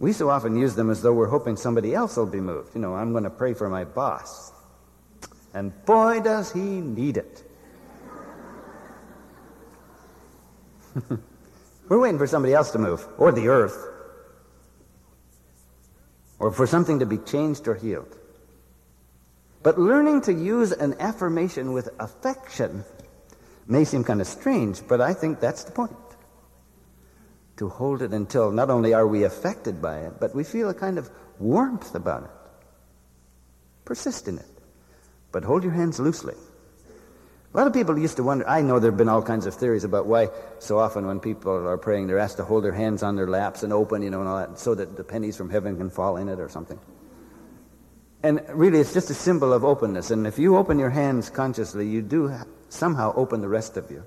We 0.01 0.15
so 0.15 0.31
often 0.31 0.57
use 0.57 0.75
them 0.75 0.91
as 0.91 1.03
though 1.03 1.13
we're 1.13 1.29
hoping 1.29 1.57
somebody 1.57 1.95
else 1.95 2.17
will 2.17 2.25
be 2.25 2.41
moved. 2.41 2.75
You 2.75 2.81
know, 2.81 2.95
I'm 2.95 3.13
going 3.13 3.25
to 3.25 3.31
pray 3.31 3.53
for 3.53 3.69
my 3.69 3.85
boss. 3.85 4.51
And 5.53 5.73
boy, 5.85 6.21
does 6.21 6.51
he 6.51 6.61
need 6.61 7.19
it. 7.19 7.45
we're 11.89 12.01
waiting 12.01 12.19
for 12.19 12.27
somebody 12.27 12.55
else 12.55 12.71
to 12.73 12.79
move, 12.79 13.07
or 13.19 13.31
the 13.31 13.49
earth, 13.49 13.77
or 16.39 16.51
for 16.51 16.67
something 16.67 16.99
to 17.01 17.07
be 17.07 17.19
changed 17.19 17.69
or 17.69 17.75
healed. 17.75 18.17
But 19.63 19.79
learning 19.79 20.23
to 20.23 20.33
use 20.33 20.73
an 20.73 20.97
affirmation 20.99 21.75
with 21.75 21.91
affection 22.01 22.85
may 23.67 23.85
seem 23.85 24.03
kind 24.03 24.23
of 24.23 24.27
strange, 24.27 24.81
but 24.89 25.03
I 25.03 25.13
think 25.13 25.41
that's 25.41 25.65
the 25.65 25.73
point 25.73 25.95
to 27.61 27.69
hold 27.69 28.01
it 28.01 28.15
until 28.15 28.51
not 28.51 28.71
only 28.71 28.95
are 28.95 29.07
we 29.07 29.25
affected 29.25 29.83
by 29.83 29.99
it, 29.99 30.15
but 30.19 30.35
we 30.35 30.43
feel 30.43 30.71
a 30.71 30.75
kind 30.75 30.97
of 30.97 31.11
warmth 31.39 31.95
about 31.95 32.23
it. 32.23 32.31
Persist 33.85 34.29
in 34.29 34.39
it, 34.39 34.49
but 35.31 35.45
hold 35.45 35.63
your 35.63 35.75
hands 35.75 36.01
loosely. 36.01 36.33
A 37.53 37.57
lot 37.59 37.67
of 37.67 37.75
people 37.75 37.99
used 37.99 38.17
to 38.17 38.23
wonder, 38.23 38.49
I 38.49 38.63
know 38.63 38.79
there 38.79 38.91
have 38.91 38.97
been 38.97 39.11
all 39.11 39.21
kinds 39.21 39.45
of 39.45 39.53
theories 39.53 39.85
about 39.85 40.07
why 40.07 40.29
so 40.59 40.79
often 40.79 41.07
when 41.07 41.21
people 41.21 41.53
are 41.53 41.77
praying, 41.77 42.07
they're 42.07 42.19
asked 42.19 42.39
to 42.39 42.45
hold 42.45 42.65
their 42.65 42.73
hands 42.73 43.03
on 43.03 43.15
their 43.15 43.29
laps 43.29 43.63
and 43.63 43.75
open, 43.75 44.01
you 44.01 44.09
know, 44.09 44.21
and 44.21 44.29
all 44.29 44.39
that, 44.39 44.59
so 44.59 44.75
that 44.75 44.97
the 44.97 45.05
pennies 45.05 45.37
from 45.37 45.51
heaven 45.51 45.77
can 45.77 45.91
fall 45.91 46.17
in 46.17 46.31
it 46.31 46.41
or 46.41 46.49
something. 46.49 46.81
And 48.23 48.41
really, 48.49 48.79
it's 48.79 48.95
just 48.95 49.11
a 49.11 49.15
symbol 49.15 49.53
of 49.53 49.67
openness. 49.67 50.11
And 50.11 50.27
if 50.27 50.39
you 50.39 50.57
open 50.57 50.79
your 50.79 50.89
hands 50.89 51.29
consciously, 51.29 51.87
you 51.87 52.01
do 52.01 52.35
somehow 52.71 53.13
open 53.17 53.43
the 53.43 53.49
rest 53.49 53.77
of 53.77 53.91
you. 53.91 54.07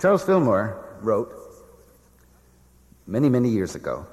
Charles 0.00 0.24
Fillmore 0.24 0.98
wrote, 1.02 1.46
many, 3.10 3.28
many 3.28 3.48
years 3.48 3.74
ago 3.74 4.06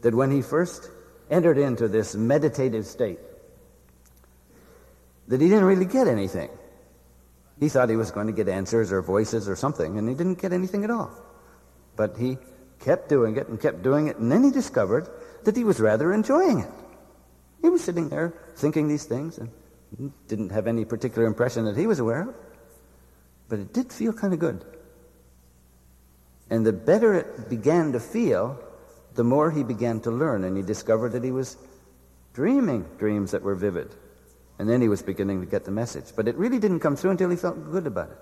that 0.00 0.14
when 0.14 0.30
he 0.30 0.40
first 0.42 0.90
entered 1.30 1.58
into 1.58 1.86
this 1.86 2.14
meditative 2.14 2.86
state, 2.86 3.18
that 5.28 5.40
he 5.40 5.48
didn't 5.48 5.64
really 5.64 5.84
get 5.84 6.08
anything. 6.08 6.48
He 7.60 7.68
thought 7.68 7.88
he 7.88 7.96
was 7.96 8.10
going 8.10 8.26
to 8.26 8.32
get 8.32 8.48
answers 8.48 8.92
or 8.92 9.02
voices 9.02 9.48
or 9.48 9.56
something, 9.56 9.98
and 9.98 10.08
he 10.08 10.14
didn't 10.14 10.40
get 10.40 10.52
anything 10.52 10.84
at 10.84 10.90
all. 10.90 11.10
But 11.96 12.16
he 12.16 12.38
kept 12.80 13.08
doing 13.08 13.36
it 13.36 13.48
and 13.48 13.60
kept 13.60 13.82
doing 13.82 14.08
it, 14.08 14.16
and 14.16 14.30
then 14.30 14.44
he 14.44 14.50
discovered 14.50 15.08
that 15.44 15.56
he 15.56 15.64
was 15.64 15.80
rather 15.80 16.12
enjoying 16.12 16.60
it. 16.60 16.70
He 17.62 17.68
was 17.68 17.82
sitting 17.82 18.08
there 18.08 18.34
thinking 18.56 18.88
these 18.88 19.04
things 19.04 19.38
and 19.38 19.50
didn't 20.28 20.50
have 20.50 20.66
any 20.66 20.84
particular 20.84 21.26
impression 21.26 21.64
that 21.64 21.76
he 21.76 21.86
was 21.86 21.98
aware 21.98 22.28
of, 22.28 22.34
but 23.48 23.58
it 23.58 23.72
did 23.72 23.92
feel 23.92 24.12
kind 24.12 24.32
of 24.32 24.38
good. 24.38 24.64
And 26.50 26.64
the 26.64 26.72
better 26.72 27.14
it 27.14 27.48
began 27.48 27.92
to 27.92 28.00
feel, 28.00 28.58
the 29.14 29.24
more 29.24 29.50
he 29.50 29.64
began 29.64 30.00
to 30.00 30.10
learn, 30.10 30.44
and 30.44 30.56
he 30.56 30.62
discovered 30.62 31.10
that 31.12 31.24
he 31.24 31.32
was 31.32 31.56
dreaming 32.34 32.86
dreams 32.98 33.32
that 33.32 33.42
were 33.42 33.54
vivid. 33.54 33.94
And 34.58 34.68
then 34.68 34.80
he 34.80 34.88
was 34.88 35.02
beginning 35.02 35.40
to 35.40 35.46
get 35.46 35.64
the 35.64 35.70
message. 35.70 36.12
But 36.14 36.28
it 36.28 36.36
really 36.36 36.58
didn't 36.58 36.80
come 36.80 36.96
through 36.96 37.10
until 37.10 37.30
he 37.30 37.36
felt 37.36 37.70
good 37.70 37.86
about 37.86 38.10
it. 38.10 38.18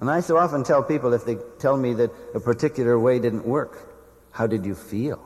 And 0.00 0.10
I 0.10 0.20
so 0.20 0.36
often 0.36 0.64
tell 0.64 0.82
people 0.82 1.12
if 1.12 1.24
they 1.24 1.36
tell 1.58 1.76
me 1.76 1.94
that 1.94 2.10
a 2.34 2.40
particular 2.40 2.98
way 2.98 3.18
didn't 3.18 3.46
work, 3.46 3.88
how 4.32 4.46
did 4.46 4.64
you 4.64 4.74
feel? 4.74 5.20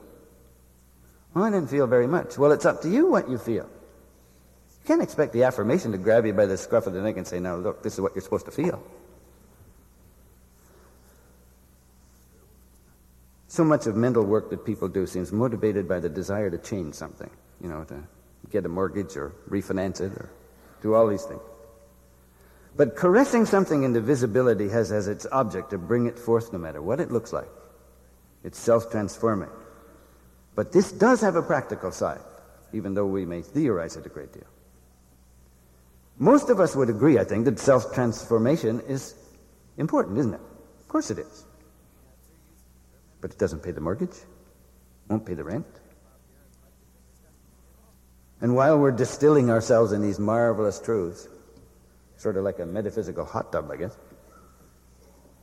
Well, 1.33 1.45
I 1.45 1.51
didn't 1.51 1.71
feel 1.71 1.87
very 1.87 2.07
much. 2.07 2.37
Well, 2.37 2.53
it's 2.53 2.67
up 2.67 2.83
to 2.83 2.89
you 2.89 3.07
what 3.07 3.29
you 3.31 3.39
feel. 3.39 3.65
You 3.65 4.87
can't 4.87 5.03
expect 5.03 5.33
the 5.33 5.45
affirmation 5.45 5.93
to 5.93 5.99
grab 5.99 6.27
you 6.27 6.33
by 6.33 6.47
the 6.47 6.57
scruff 6.57 6.87
of 6.87 6.93
the 6.93 7.01
neck 7.01 7.17
and 7.17 7.27
say, 7.27 7.41
now 7.41 7.57
look, 7.57 7.83
this 7.83 7.95
is 7.95 8.01
what 8.01 8.15
you're 8.15 8.23
supposed 8.23 8.47
to 8.47 8.53
feel. 8.53 8.83
So 13.49 13.65
much 13.65 13.87
of 13.87 13.97
mental 13.97 14.25
work 14.25 14.51
that 14.51 14.65
people 14.65 14.89
do 14.89 15.07
seems 15.07 15.33
motivated 15.33 15.89
by 15.89 16.01
the 16.01 16.09
desire 16.09 16.51
to 16.51 16.59
change 16.59 16.95
something, 16.95 17.31
you 17.61 17.69
know, 17.69 17.85
to 17.85 18.03
get 18.51 18.67
a 18.67 18.69
mortgage 18.69 19.17
or 19.17 19.33
refinance 19.49 20.01
it 20.01 20.13
or 20.13 20.31
do 20.83 20.95
all 20.95 21.07
these 21.07 21.23
things. 21.23 21.41
But 22.77 22.97
caressing 22.97 23.47
something 23.47 23.85
into 23.85 24.01
visibility 24.01 24.69
has 24.69 24.93
as 24.93 25.09
its 25.09 25.27
object 25.33 25.71
to 25.71 25.79
bring 25.79 26.07
it 26.07 26.19
forth 26.19 26.53
no 26.53 26.59
matter 26.59 26.83
what 26.83 27.01
it 27.01 27.11
looks 27.11 27.33
like. 27.33 27.49
It's 28.45 28.59
self-transforming. 28.59 29.49
But 30.55 30.73
this 30.73 30.93
does 30.93 31.21
have 31.23 31.37
a 31.37 31.43
practical 31.43 31.91
side, 31.91 32.21
even 32.73 32.95
though 32.95 33.07
we 33.07 33.25
may 33.25 33.43
theorize 33.43 33.97
it 33.97 34.05
a 34.05 34.11
great 34.11 34.33
deal. 34.33 34.47
Most 36.19 36.51
of 36.51 36.61
us 36.61 36.77
would 36.77 36.91
agree, 36.91 37.19
I 37.19 37.25
think, 37.25 37.45
that 37.47 37.59
self-transformation 37.59 38.81
is 38.89 39.15
important, 39.79 40.19
isn't 40.19 40.35
it? 40.35 40.41
Of 40.81 40.89
course 40.89 41.11
it 41.11 41.19
is 41.19 41.46
but 43.21 43.33
it 43.33 43.39
doesn't 43.39 43.63
pay 43.63 43.71
the 43.71 43.81
mortgage, 43.81 44.17
won't 45.09 45.25
pay 45.25 45.35
the 45.35 45.45
rent. 45.45 45.67
And 48.41 48.55
while 48.55 48.79
we're 48.79 48.93
distilling 48.93 49.51
ourselves 49.51 49.93
in 49.93 50.03
these 50.03 50.19
marvelous 50.19 50.81
truths, 50.81 51.29
sort 52.17 52.37
of 52.37 52.45
like 52.45 52.59
a 52.59 52.67
metaphysical 52.67 53.25
hot 53.25 53.53
tub, 53.53 53.71
I 53.71 53.77
guess, 53.77 53.97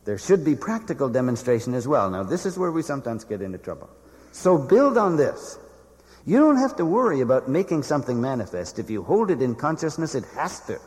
there 0.06 0.18
should 0.18 0.44
be 0.44 0.56
practical 0.56 1.10
demonstration 1.10 1.74
as 1.74 1.88
well. 1.88 2.10
Now, 2.10 2.24
this 2.24 2.46
is 2.46 2.58
where 2.58 2.72
we 2.72 2.82
sometimes 2.82 3.24
get 3.24 3.42
into 3.42 3.58
trouble. 3.58 3.90
So 4.32 4.58
build 4.58 4.98
on 4.98 5.16
this. 5.16 5.58
You 6.26 6.40
don't 6.40 6.58
have 6.58 6.76
to 6.78 6.86
worry 6.86 7.22
about 7.22 7.50
making 7.50 7.84
something 7.84 8.20
manifest. 8.20 8.80
If 8.80 8.90
you 8.90 9.04
hold 9.04 9.32
it 9.32 9.42
in 9.42 9.56
consciousness, 9.56 10.16
it 10.16 10.26
has 10.36 10.60
to. 10.62 10.80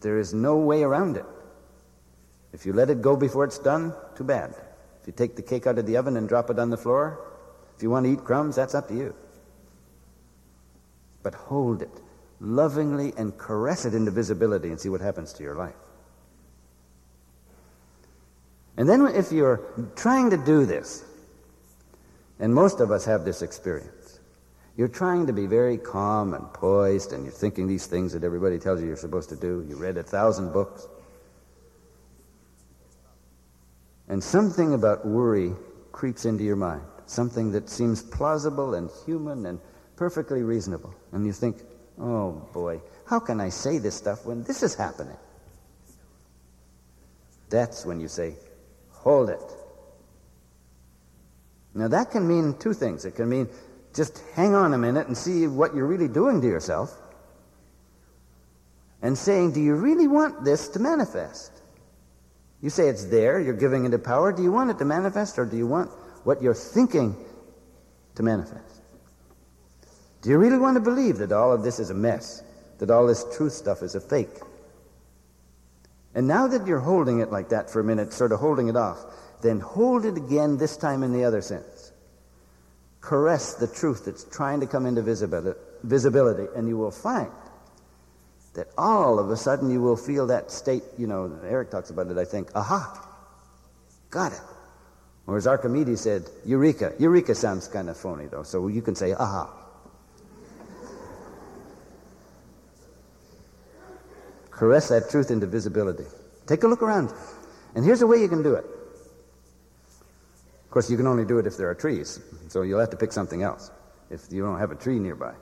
There 0.00 0.18
is 0.18 0.34
no 0.34 0.56
way 0.56 0.82
around 0.82 1.16
it. 1.16 1.24
If 2.52 2.66
you 2.66 2.72
let 2.72 2.90
it 2.90 3.02
go 3.02 3.16
before 3.16 3.44
it's 3.44 3.58
done, 3.58 3.94
too 4.14 4.24
bad. 4.24 4.54
If 5.06 5.12
you 5.12 5.12
take 5.16 5.36
the 5.36 5.42
cake 5.42 5.68
out 5.68 5.78
of 5.78 5.86
the 5.86 5.96
oven 5.96 6.16
and 6.16 6.28
drop 6.28 6.50
it 6.50 6.58
on 6.58 6.70
the 6.70 6.76
floor, 6.76 7.20
if 7.76 7.82
you 7.82 7.90
want 7.90 8.06
to 8.06 8.12
eat 8.12 8.24
crumbs, 8.24 8.56
that's 8.56 8.74
up 8.74 8.88
to 8.88 8.94
you. 8.94 9.14
But 11.22 11.32
hold 11.34 11.80
it 11.80 12.00
lovingly 12.40 13.12
and 13.16 13.38
caress 13.38 13.84
it 13.84 13.94
into 13.94 14.10
visibility 14.10 14.68
and 14.68 14.80
see 14.80 14.88
what 14.88 15.00
happens 15.00 15.32
to 15.34 15.44
your 15.44 15.54
life. 15.54 15.76
And 18.76 18.88
then 18.88 19.06
if 19.06 19.30
you're 19.30 19.60
trying 19.94 20.30
to 20.30 20.36
do 20.36 20.66
this, 20.66 21.04
and 22.40 22.52
most 22.52 22.80
of 22.80 22.90
us 22.90 23.04
have 23.04 23.24
this 23.24 23.42
experience, 23.42 24.18
You're 24.76 24.88
trying 24.88 25.26
to 25.26 25.32
be 25.32 25.46
very 25.46 25.78
calm 25.78 26.34
and 26.34 26.52
poised, 26.52 27.12
and 27.12 27.24
you're 27.24 27.32
thinking 27.32 27.66
these 27.66 27.86
things 27.86 28.12
that 28.12 28.22
everybody 28.22 28.58
tells 28.58 28.80
you 28.80 28.86
you're 28.86 28.96
supposed 28.96 29.30
to 29.30 29.36
do. 29.36 29.64
You 29.66 29.76
read 29.76 29.96
a 29.96 30.02
thousand 30.02 30.52
books. 30.52 30.86
And 34.08 34.22
something 34.22 34.74
about 34.74 35.06
worry 35.06 35.52
creeps 35.92 36.24
into 36.24 36.44
your 36.44 36.56
mind, 36.56 36.82
something 37.06 37.52
that 37.52 37.68
seems 37.68 38.02
plausible 38.02 38.74
and 38.74 38.90
human 39.04 39.46
and 39.46 39.58
perfectly 39.96 40.42
reasonable. 40.42 40.94
And 41.12 41.26
you 41.26 41.32
think, 41.32 41.56
oh 41.98 42.48
boy, 42.52 42.80
how 43.06 43.18
can 43.18 43.40
I 43.40 43.48
say 43.48 43.78
this 43.78 43.94
stuff 43.94 44.24
when 44.24 44.44
this 44.44 44.62
is 44.62 44.74
happening? 44.74 45.16
That's 47.48 47.84
when 47.86 48.00
you 48.00 48.08
say, 48.08 48.34
hold 48.90 49.30
it. 49.30 49.52
Now, 51.74 51.88
that 51.88 52.10
can 52.10 52.26
mean 52.26 52.56
two 52.58 52.72
things. 52.72 53.04
It 53.04 53.16
can 53.16 53.28
mean 53.28 53.48
just 53.94 54.22
hang 54.34 54.54
on 54.54 54.72
a 54.72 54.78
minute 54.78 55.06
and 55.06 55.16
see 55.16 55.46
what 55.46 55.74
you're 55.74 55.86
really 55.86 56.08
doing 56.08 56.40
to 56.40 56.46
yourself. 56.46 56.92
And 59.02 59.16
saying, 59.16 59.52
do 59.52 59.60
you 59.60 59.74
really 59.74 60.08
want 60.08 60.44
this 60.44 60.68
to 60.68 60.78
manifest? 60.78 61.55
You 62.66 62.70
say 62.70 62.88
it's 62.88 63.04
there, 63.04 63.38
you're 63.38 63.54
giving 63.54 63.84
it 63.84 63.94
a 63.94 63.98
power. 64.00 64.32
Do 64.32 64.42
you 64.42 64.50
want 64.50 64.70
it 64.70 64.78
to 64.78 64.84
manifest, 64.84 65.38
or 65.38 65.44
do 65.44 65.56
you 65.56 65.68
want 65.68 65.88
what 66.24 66.42
you're 66.42 66.52
thinking 66.52 67.14
to 68.16 68.24
manifest? 68.24 68.82
Do 70.20 70.30
you 70.30 70.36
really 70.36 70.58
want 70.58 70.74
to 70.74 70.80
believe 70.80 71.18
that 71.18 71.30
all 71.30 71.52
of 71.52 71.62
this 71.62 71.78
is 71.78 71.90
a 71.90 71.94
mess? 71.94 72.42
That 72.78 72.90
all 72.90 73.06
this 73.06 73.24
truth 73.36 73.52
stuff 73.52 73.82
is 73.82 73.94
a 73.94 74.00
fake? 74.00 74.34
And 76.12 76.26
now 76.26 76.48
that 76.48 76.66
you're 76.66 76.80
holding 76.80 77.20
it 77.20 77.30
like 77.30 77.50
that 77.50 77.70
for 77.70 77.78
a 77.78 77.84
minute, 77.84 78.12
sort 78.12 78.32
of 78.32 78.40
holding 78.40 78.66
it 78.66 78.74
off, 78.74 78.98
then 79.42 79.60
hold 79.60 80.04
it 80.04 80.16
again, 80.16 80.56
this 80.56 80.76
time 80.76 81.04
in 81.04 81.12
the 81.12 81.22
other 81.22 81.42
sense. 81.42 81.92
Caress 83.00 83.54
the 83.54 83.68
truth 83.68 84.06
that's 84.06 84.24
trying 84.24 84.58
to 84.58 84.66
come 84.66 84.86
into 84.86 85.02
visibility, 85.02 86.48
and 86.56 86.66
you 86.66 86.76
will 86.76 86.90
find 86.90 87.30
that 88.56 88.68
all 88.76 89.18
of 89.18 89.30
a 89.30 89.36
sudden 89.36 89.70
you 89.70 89.80
will 89.80 89.96
feel 89.96 90.26
that 90.26 90.50
state, 90.50 90.82
you 90.98 91.06
know, 91.06 91.38
Eric 91.44 91.70
talks 91.70 91.90
about 91.90 92.08
it, 92.08 92.18
I 92.18 92.24
think, 92.24 92.48
aha, 92.54 93.08
got 94.10 94.32
it. 94.32 94.40
Or 95.26 95.36
as 95.36 95.46
Archimedes 95.46 96.00
said, 96.00 96.28
eureka. 96.44 96.94
Eureka 96.98 97.34
sounds 97.34 97.68
kind 97.68 97.88
of 97.88 97.96
phony, 97.96 98.26
though, 98.26 98.42
so 98.42 98.68
you 98.68 98.82
can 98.82 98.94
say, 98.94 99.12
aha. 99.12 99.50
Caress 104.50 104.88
that 104.88 105.10
truth 105.10 105.30
into 105.30 105.46
visibility. 105.46 106.04
Take 106.46 106.62
a 106.62 106.68
look 106.68 106.82
around. 106.82 107.12
And 107.74 107.84
here's 107.84 108.02
a 108.02 108.06
way 108.06 108.18
you 108.18 108.28
can 108.28 108.42
do 108.42 108.54
it. 108.54 108.64
Of 110.64 110.70
course, 110.70 110.90
you 110.90 110.96
can 110.96 111.06
only 111.06 111.24
do 111.24 111.38
it 111.38 111.46
if 111.46 111.56
there 111.56 111.68
are 111.68 111.74
trees, 111.74 112.20
so 112.48 112.62
you'll 112.62 112.80
have 112.80 112.90
to 112.90 112.96
pick 112.96 113.12
something 113.12 113.42
else 113.42 113.70
if 114.10 114.30
you 114.30 114.42
don't 114.42 114.58
have 114.58 114.70
a 114.70 114.76
tree 114.76 114.98
nearby. 114.98 115.34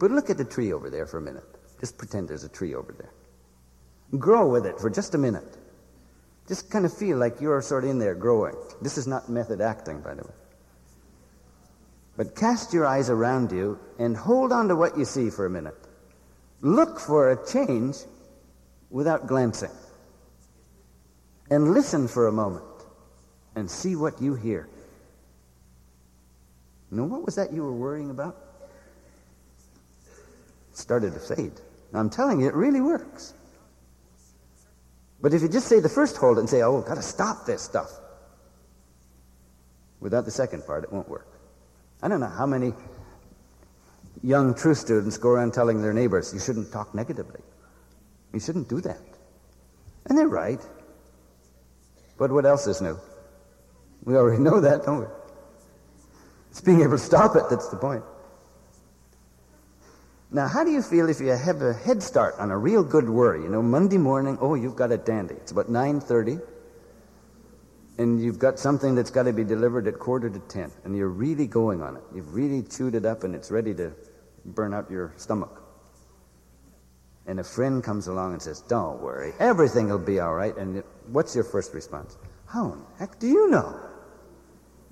But 0.00 0.10
look 0.10 0.30
at 0.30 0.38
the 0.38 0.46
tree 0.46 0.72
over 0.72 0.88
there 0.88 1.06
for 1.06 1.18
a 1.18 1.20
minute. 1.20 1.44
Just 1.78 1.98
pretend 1.98 2.26
there's 2.26 2.42
a 2.42 2.48
tree 2.48 2.74
over 2.74 2.92
there. 2.92 3.12
Grow 4.18 4.48
with 4.48 4.64
it 4.64 4.80
for 4.80 4.88
just 4.88 5.14
a 5.14 5.18
minute. 5.18 5.58
Just 6.48 6.70
kind 6.70 6.86
of 6.86 6.96
feel 6.96 7.18
like 7.18 7.40
you're 7.40 7.60
sort 7.60 7.84
of 7.84 7.90
in 7.90 7.98
there 7.98 8.14
growing. 8.14 8.56
This 8.80 8.96
is 8.96 9.06
not 9.06 9.28
method 9.28 9.60
acting, 9.60 10.00
by 10.00 10.14
the 10.14 10.22
way. 10.22 10.34
But 12.16 12.34
cast 12.34 12.72
your 12.72 12.86
eyes 12.86 13.10
around 13.10 13.52
you 13.52 13.78
and 13.98 14.16
hold 14.16 14.52
on 14.52 14.68
to 14.68 14.74
what 14.74 14.96
you 14.96 15.04
see 15.04 15.28
for 15.28 15.44
a 15.44 15.50
minute. 15.50 15.76
Look 16.62 16.98
for 16.98 17.32
a 17.32 17.46
change 17.46 17.96
without 18.88 19.26
glancing. 19.26 19.70
And 21.50 21.74
listen 21.74 22.08
for 22.08 22.26
a 22.26 22.32
moment 22.32 22.64
and 23.54 23.70
see 23.70 23.96
what 23.96 24.20
you 24.20 24.34
hear. 24.34 24.66
Now, 26.90 27.04
what 27.04 27.24
was 27.24 27.34
that 27.34 27.52
you 27.52 27.62
were 27.62 27.72
worrying 27.72 28.10
about? 28.10 28.49
Started 30.72 31.14
to 31.14 31.20
fade. 31.20 31.52
I'm 31.92 32.10
telling 32.10 32.40
you, 32.40 32.48
it 32.48 32.54
really 32.54 32.80
works. 32.80 33.34
But 35.20 35.34
if 35.34 35.42
you 35.42 35.48
just 35.48 35.66
say 35.66 35.80
the 35.80 35.88
first 35.88 36.16
hold 36.16 36.38
and 36.38 36.48
say, 36.48 36.62
oh, 36.62 36.76
we've 36.76 36.86
got 36.86 36.94
to 36.94 37.02
stop 37.02 37.44
this 37.44 37.62
stuff, 37.62 37.90
without 40.00 40.24
the 40.24 40.30
second 40.30 40.64
part, 40.66 40.84
it 40.84 40.92
won't 40.92 41.08
work. 41.08 41.28
I 42.02 42.08
don't 42.08 42.20
know 42.20 42.28
how 42.28 42.46
many 42.46 42.72
young 44.22 44.54
truth 44.54 44.78
students 44.78 45.18
go 45.18 45.30
around 45.30 45.52
telling 45.52 45.82
their 45.82 45.92
neighbors, 45.92 46.32
you 46.32 46.40
shouldn't 46.40 46.72
talk 46.72 46.94
negatively. 46.94 47.40
You 48.32 48.40
shouldn't 48.40 48.68
do 48.68 48.80
that. 48.82 49.00
And 50.06 50.16
they're 50.16 50.28
right. 50.28 50.60
But 52.16 52.30
what 52.30 52.46
else 52.46 52.66
is 52.66 52.80
new? 52.80 52.98
We 54.04 54.16
already 54.16 54.42
know 54.42 54.60
that, 54.60 54.84
don't 54.84 55.00
we? 55.00 55.06
It's 56.50 56.60
being 56.60 56.80
able 56.80 56.92
to 56.92 56.98
stop 56.98 57.36
it 57.36 57.44
that's 57.48 57.68
the 57.68 57.76
point. 57.76 58.02
Now, 60.32 60.46
how 60.46 60.62
do 60.62 60.70
you 60.70 60.80
feel 60.80 61.08
if 61.08 61.20
you 61.20 61.26
have 61.26 61.60
a 61.60 61.72
head 61.72 62.02
start 62.02 62.36
on 62.38 62.52
a 62.52 62.56
real 62.56 62.84
good 62.84 63.08
worry? 63.08 63.42
You 63.42 63.48
know, 63.48 63.62
Monday 63.62 63.98
morning, 63.98 64.38
oh, 64.40 64.54
you've 64.54 64.76
got 64.76 64.92
a 64.92 64.96
dandy. 64.96 65.34
It's 65.34 65.50
about 65.50 65.68
9.30, 65.68 66.40
and 67.98 68.22
you've 68.22 68.38
got 68.38 68.56
something 68.56 68.94
that's 68.94 69.10
got 69.10 69.24
to 69.24 69.32
be 69.32 69.42
delivered 69.42 69.88
at 69.88 69.98
quarter 69.98 70.30
to 70.30 70.38
10, 70.38 70.70
and 70.84 70.96
you're 70.96 71.08
really 71.08 71.48
going 71.48 71.82
on 71.82 71.96
it. 71.96 72.02
You've 72.14 72.32
really 72.32 72.62
chewed 72.62 72.94
it 72.94 73.04
up, 73.04 73.24
and 73.24 73.34
it's 73.34 73.50
ready 73.50 73.74
to 73.74 73.92
burn 74.44 74.72
out 74.72 74.88
your 74.88 75.12
stomach. 75.16 75.64
And 77.26 77.40
a 77.40 77.44
friend 77.44 77.82
comes 77.82 78.06
along 78.06 78.34
and 78.34 78.40
says, 78.40 78.60
Don't 78.60 79.02
worry, 79.02 79.32
everything 79.40 79.88
will 79.88 79.98
be 79.98 80.20
all 80.20 80.34
right. 80.34 80.56
And 80.56 80.84
what's 81.08 81.34
your 81.34 81.44
first 81.44 81.74
response? 81.74 82.16
How 82.46 82.72
in 82.72 82.82
heck 83.00 83.18
do 83.18 83.26
you 83.26 83.50
know? 83.50 83.80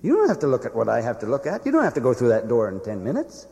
You 0.02 0.16
don't 0.16 0.28
have 0.28 0.40
to 0.40 0.48
look 0.48 0.66
at 0.66 0.74
what 0.74 0.88
I 0.88 1.00
have 1.00 1.20
to 1.20 1.26
look 1.26 1.46
at. 1.46 1.64
You 1.64 1.70
don't 1.70 1.84
have 1.84 1.94
to 1.94 2.00
go 2.00 2.12
through 2.12 2.28
that 2.30 2.48
door 2.48 2.68
in 2.68 2.80
10 2.80 3.04
minutes. 3.04 3.46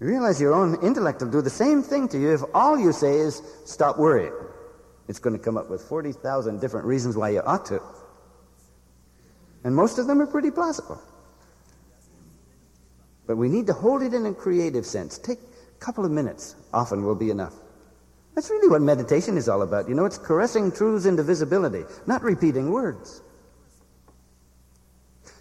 You 0.00 0.06
realize 0.06 0.40
your 0.40 0.54
own 0.54 0.82
intellect 0.82 1.20
will 1.20 1.30
do 1.30 1.42
the 1.42 1.50
same 1.50 1.82
thing 1.82 2.08
to 2.08 2.18
you 2.18 2.32
if 2.32 2.42
all 2.54 2.78
you 2.78 2.92
say 2.92 3.18
is, 3.18 3.42
Stop 3.64 3.98
worrying. 3.98 4.32
It's 5.08 5.18
going 5.18 5.36
to 5.36 5.42
come 5.42 5.56
up 5.56 5.70
with 5.70 5.82
40,000 5.82 6.60
different 6.60 6.86
reasons 6.86 7.16
why 7.16 7.30
you 7.30 7.40
ought 7.40 7.64
to. 7.66 7.80
And 9.64 9.74
most 9.74 9.98
of 9.98 10.06
them 10.06 10.20
are 10.20 10.26
pretty 10.26 10.50
plausible. 10.50 11.00
But 13.26 13.36
we 13.36 13.48
need 13.48 13.66
to 13.66 13.72
hold 13.72 14.02
it 14.02 14.14
in 14.14 14.26
a 14.26 14.34
creative 14.34 14.86
sense. 14.86 15.18
Take 15.18 15.38
a 15.38 15.84
couple 15.84 16.04
of 16.04 16.10
minutes, 16.10 16.54
often 16.72 17.04
will 17.04 17.14
be 17.14 17.30
enough. 17.30 17.54
That's 18.34 18.50
really 18.50 18.68
what 18.68 18.82
meditation 18.82 19.36
is 19.36 19.48
all 19.48 19.62
about. 19.62 19.88
You 19.88 19.94
know, 19.94 20.04
it's 20.04 20.18
caressing 20.18 20.70
truths 20.70 21.06
into 21.06 21.22
visibility, 21.22 21.84
not 22.06 22.22
repeating 22.22 22.70
words. 22.70 23.22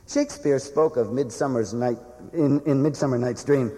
Shakespeare 0.07 0.57
spoke 0.57 0.97
of 0.97 1.11
Midsummer's 1.11 1.73
Night 1.73 1.97
in, 2.33 2.61
in 2.61 2.81
Midsummer 2.81 3.17
Night's 3.17 3.43
Dream. 3.43 3.71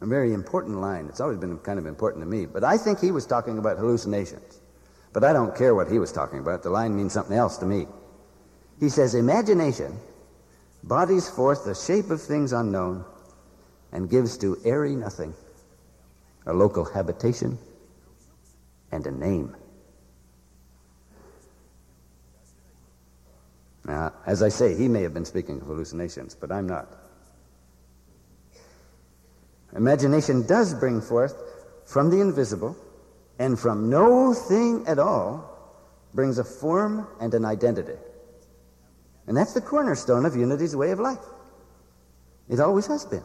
A 0.00 0.06
very 0.06 0.32
important 0.32 0.80
line. 0.80 1.06
It's 1.06 1.20
always 1.20 1.38
been 1.38 1.58
kind 1.58 1.78
of 1.78 1.86
important 1.86 2.22
to 2.22 2.28
me. 2.28 2.46
But 2.46 2.64
I 2.64 2.78
think 2.78 3.00
he 3.00 3.10
was 3.10 3.26
talking 3.26 3.58
about 3.58 3.78
hallucinations. 3.78 4.60
But 5.12 5.24
I 5.24 5.32
don't 5.32 5.56
care 5.56 5.74
what 5.74 5.90
he 5.90 5.98
was 5.98 6.12
talking 6.12 6.38
about. 6.38 6.62
The 6.62 6.70
line 6.70 6.96
means 6.96 7.12
something 7.12 7.36
else 7.36 7.56
to 7.58 7.66
me. 7.66 7.86
He 8.78 8.88
says, 8.88 9.14
Imagination 9.14 9.98
bodies 10.84 11.28
forth 11.28 11.64
the 11.64 11.74
shape 11.74 12.10
of 12.10 12.22
things 12.22 12.52
unknown, 12.52 13.04
and 13.92 14.08
gives 14.08 14.36
to 14.38 14.56
airy 14.64 14.94
nothing 14.94 15.34
a 16.46 16.52
local 16.52 16.84
habitation 16.84 17.58
and 18.92 19.06
a 19.06 19.10
name. 19.10 19.56
Now, 23.84 24.12
as 24.26 24.42
I 24.42 24.50
say, 24.50 24.76
he 24.76 24.88
may 24.88 25.02
have 25.02 25.14
been 25.14 25.24
speaking 25.24 25.60
of 25.60 25.66
hallucinations, 25.66 26.34
but 26.34 26.52
I'm 26.52 26.66
not. 26.66 27.07
Imagination 29.76 30.46
does 30.46 30.74
bring 30.74 31.00
forth 31.00 31.34
from 31.84 32.10
the 32.10 32.20
invisible 32.20 32.76
and 33.38 33.58
from 33.58 33.90
no 33.90 34.34
thing 34.34 34.84
at 34.86 34.98
all 34.98 35.44
brings 36.14 36.38
a 36.38 36.44
form 36.44 37.06
and 37.20 37.34
an 37.34 37.44
identity. 37.44 37.96
And 39.26 39.36
that's 39.36 39.52
the 39.52 39.60
cornerstone 39.60 40.24
of 40.24 40.34
unity's 40.34 40.74
way 40.74 40.90
of 40.90 40.98
life. 40.98 41.24
It 42.48 42.60
always 42.60 42.86
has 42.86 43.04
been. 43.04 43.22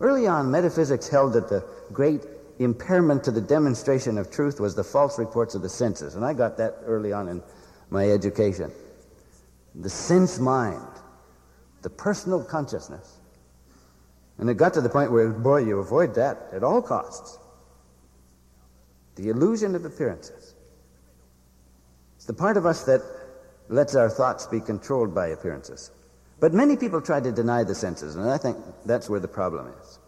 Early 0.00 0.26
on, 0.26 0.50
metaphysics 0.50 1.08
held 1.08 1.34
that 1.34 1.48
the 1.48 1.64
great 1.92 2.24
impairment 2.58 3.22
to 3.24 3.30
the 3.30 3.40
demonstration 3.40 4.18
of 4.18 4.30
truth 4.30 4.60
was 4.60 4.74
the 4.74 4.82
false 4.82 5.18
reports 5.18 5.54
of 5.54 5.62
the 5.62 5.68
senses. 5.68 6.14
And 6.14 6.24
I 6.24 6.32
got 6.32 6.56
that 6.56 6.78
early 6.84 7.12
on 7.12 7.28
in 7.28 7.42
my 7.90 8.10
education. 8.10 8.72
The 9.74 9.90
sense 9.90 10.38
mind, 10.38 10.88
the 11.82 11.90
personal 11.90 12.42
consciousness. 12.42 13.18
And 14.38 14.48
it 14.50 14.54
got 14.54 14.74
to 14.74 14.80
the 14.80 14.88
point 14.88 15.12
where, 15.12 15.30
boy, 15.30 15.58
you 15.58 15.78
avoid 15.78 16.14
that 16.14 16.48
at 16.52 16.62
all 16.62 16.82
costs. 16.82 17.38
The 19.16 19.28
illusion 19.28 19.74
of 19.74 19.84
appearances. 19.84 20.54
It's 22.16 22.24
the 22.24 22.32
part 22.32 22.56
of 22.56 22.66
us 22.66 22.84
that 22.84 23.02
lets 23.68 23.94
our 23.94 24.08
thoughts 24.08 24.46
be 24.46 24.60
controlled 24.60 25.14
by 25.14 25.28
appearances. 25.28 25.90
But 26.40 26.52
many 26.54 26.76
people 26.76 27.00
try 27.00 27.20
to 27.20 27.30
deny 27.30 27.62
the 27.62 27.74
senses, 27.74 28.16
and 28.16 28.28
I 28.28 28.38
think 28.38 28.56
that's 28.84 29.08
where 29.08 29.20
the 29.20 29.28
problem 29.28 29.72
is. 29.80 29.98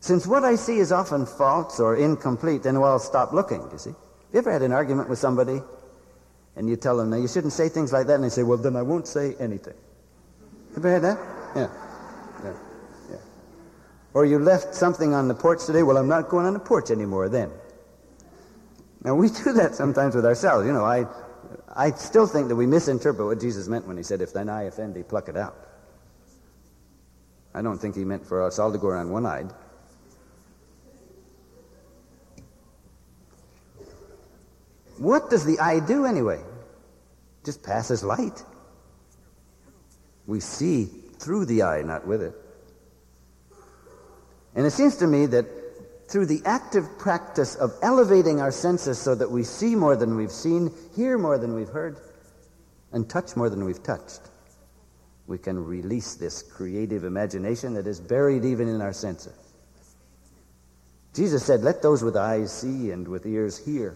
Since 0.00 0.26
what 0.26 0.44
I 0.44 0.54
see 0.54 0.78
is 0.78 0.92
often 0.92 1.26
false 1.26 1.80
or 1.80 1.96
incomplete, 1.96 2.62
then 2.62 2.78
well, 2.78 2.92
I'll 2.92 2.98
stop 2.98 3.32
looking, 3.32 3.68
you 3.72 3.78
see. 3.78 3.90
Have 3.90 3.98
you 4.32 4.38
ever 4.38 4.52
had 4.52 4.62
an 4.62 4.72
argument 4.72 5.08
with 5.08 5.18
somebody 5.18 5.60
and 6.54 6.68
you 6.68 6.76
tell 6.76 6.96
them, 6.96 7.10
now 7.10 7.16
you 7.16 7.28
shouldn't 7.28 7.52
say 7.52 7.68
things 7.68 7.92
like 7.92 8.08
that, 8.08 8.16
and 8.16 8.24
they 8.24 8.28
say, 8.28 8.42
well, 8.42 8.58
then 8.58 8.74
I 8.74 8.82
won't 8.82 9.06
say 9.06 9.36
anything. 9.38 9.74
Have 10.74 10.84
you 10.84 10.90
ever 10.90 10.92
had 10.92 11.02
that? 11.02 11.18
Yeah. 11.56 11.87
Or 14.14 14.24
you 14.24 14.38
left 14.38 14.74
something 14.74 15.14
on 15.14 15.28
the 15.28 15.34
porch 15.34 15.66
today. 15.66 15.82
Well, 15.82 15.96
I'm 15.96 16.08
not 16.08 16.28
going 16.28 16.46
on 16.46 16.54
the 16.54 16.60
porch 16.60 16.90
anymore 16.90 17.28
then. 17.28 17.50
Now, 19.04 19.14
we 19.14 19.28
do 19.44 19.52
that 19.52 19.74
sometimes 19.74 20.14
with 20.14 20.24
ourselves. 20.24 20.66
You 20.66 20.72
know, 20.72 20.84
I, 20.84 21.06
I 21.74 21.90
still 21.92 22.26
think 22.26 22.48
that 22.48 22.56
we 22.56 22.66
misinterpret 22.66 23.26
what 23.26 23.40
Jesus 23.40 23.68
meant 23.68 23.86
when 23.86 23.96
he 23.96 24.02
said, 24.02 24.20
If 24.20 24.32
thine 24.32 24.48
eye 24.48 24.64
offend 24.64 24.94
thee, 24.94 25.02
pluck 25.02 25.28
it 25.28 25.36
out. 25.36 25.56
I 27.54 27.62
don't 27.62 27.78
think 27.78 27.96
he 27.96 28.04
meant 28.04 28.26
for 28.26 28.42
us 28.42 28.58
all 28.58 28.72
to 28.72 28.78
go 28.78 28.88
around 28.88 29.10
one 29.10 29.26
eyed. 29.26 29.50
What 34.98 35.30
does 35.30 35.44
the 35.44 35.58
eye 35.60 35.80
do 35.80 36.04
anyway? 36.04 36.42
Just 37.44 37.62
passes 37.62 38.02
light. 38.02 38.42
We 40.26 40.40
see 40.40 40.86
through 41.18 41.46
the 41.46 41.62
eye, 41.62 41.82
not 41.82 42.06
with 42.06 42.22
it. 42.22 42.34
And 44.58 44.66
it 44.66 44.72
seems 44.72 44.96
to 44.96 45.06
me 45.06 45.26
that 45.26 45.46
through 46.08 46.26
the 46.26 46.42
active 46.44 46.98
practice 46.98 47.54
of 47.54 47.72
elevating 47.80 48.40
our 48.40 48.50
senses 48.50 48.98
so 48.98 49.14
that 49.14 49.30
we 49.30 49.44
see 49.44 49.76
more 49.76 49.94
than 49.94 50.16
we've 50.16 50.32
seen, 50.32 50.74
hear 50.96 51.16
more 51.16 51.38
than 51.38 51.54
we've 51.54 51.68
heard, 51.68 51.96
and 52.90 53.08
touch 53.08 53.36
more 53.36 53.48
than 53.48 53.64
we've 53.64 53.84
touched, 53.84 54.20
we 55.28 55.38
can 55.38 55.64
release 55.64 56.16
this 56.16 56.42
creative 56.42 57.04
imagination 57.04 57.72
that 57.74 57.86
is 57.86 58.00
buried 58.00 58.44
even 58.44 58.66
in 58.66 58.80
our 58.80 58.92
senses. 58.92 59.38
Jesus 61.14 61.44
said, 61.44 61.62
Let 61.62 61.80
those 61.80 62.02
with 62.02 62.16
eyes 62.16 62.52
see 62.52 62.90
and 62.90 63.06
with 63.06 63.26
ears 63.26 63.64
hear. 63.64 63.94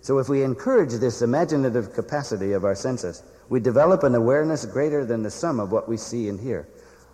So 0.00 0.18
if 0.20 0.28
we 0.28 0.44
encourage 0.44 0.92
this 0.92 1.22
imaginative 1.22 1.92
capacity 1.92 2.52
of 2.52 2.64
our 2.64 2.76
senses, 2.76 3.24
we 3.48 3.58
develop 3.58 4.04
an 4.04 4.14
awareness 4.14 4.64
greater 4.64 5.04
than 5.04 5.24
the 5.24 5.30
sum 5.32 5.58
of 5.58 5.72
what 5.72 5.88
we 5.88 5.96
see 5.96 6.28
and 6.28 6.38
hear. 6.38 6.68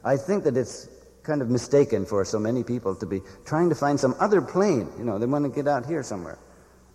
I 0.05 0.19
think 0.19 0.45
that 0.45 0.59
it's 0.59 0.87
kind 1.25 1.43
of 1.43 1.51
mistaken 1.51 2.07
for 2.07 2.25
so 2.25 2.39
many 2.39 2.63
people 2.63 2.95
to 2.95 3.07
be 3.07 3.21
trying 3.45 3.69
to 3.71 3.75
find 3.75 3.99
some 3.99 4.15
other 4.21 4.41
plane. 4.41 4.89
You 4.99 5.05
know, 5.05 5.19
they 5.19 5.27
want 5.27 5.45
to 5.45 5.51
get 5.51 5.67
out 5.67 5.87
here 5.87 6.03
somewhere 6.03 6.39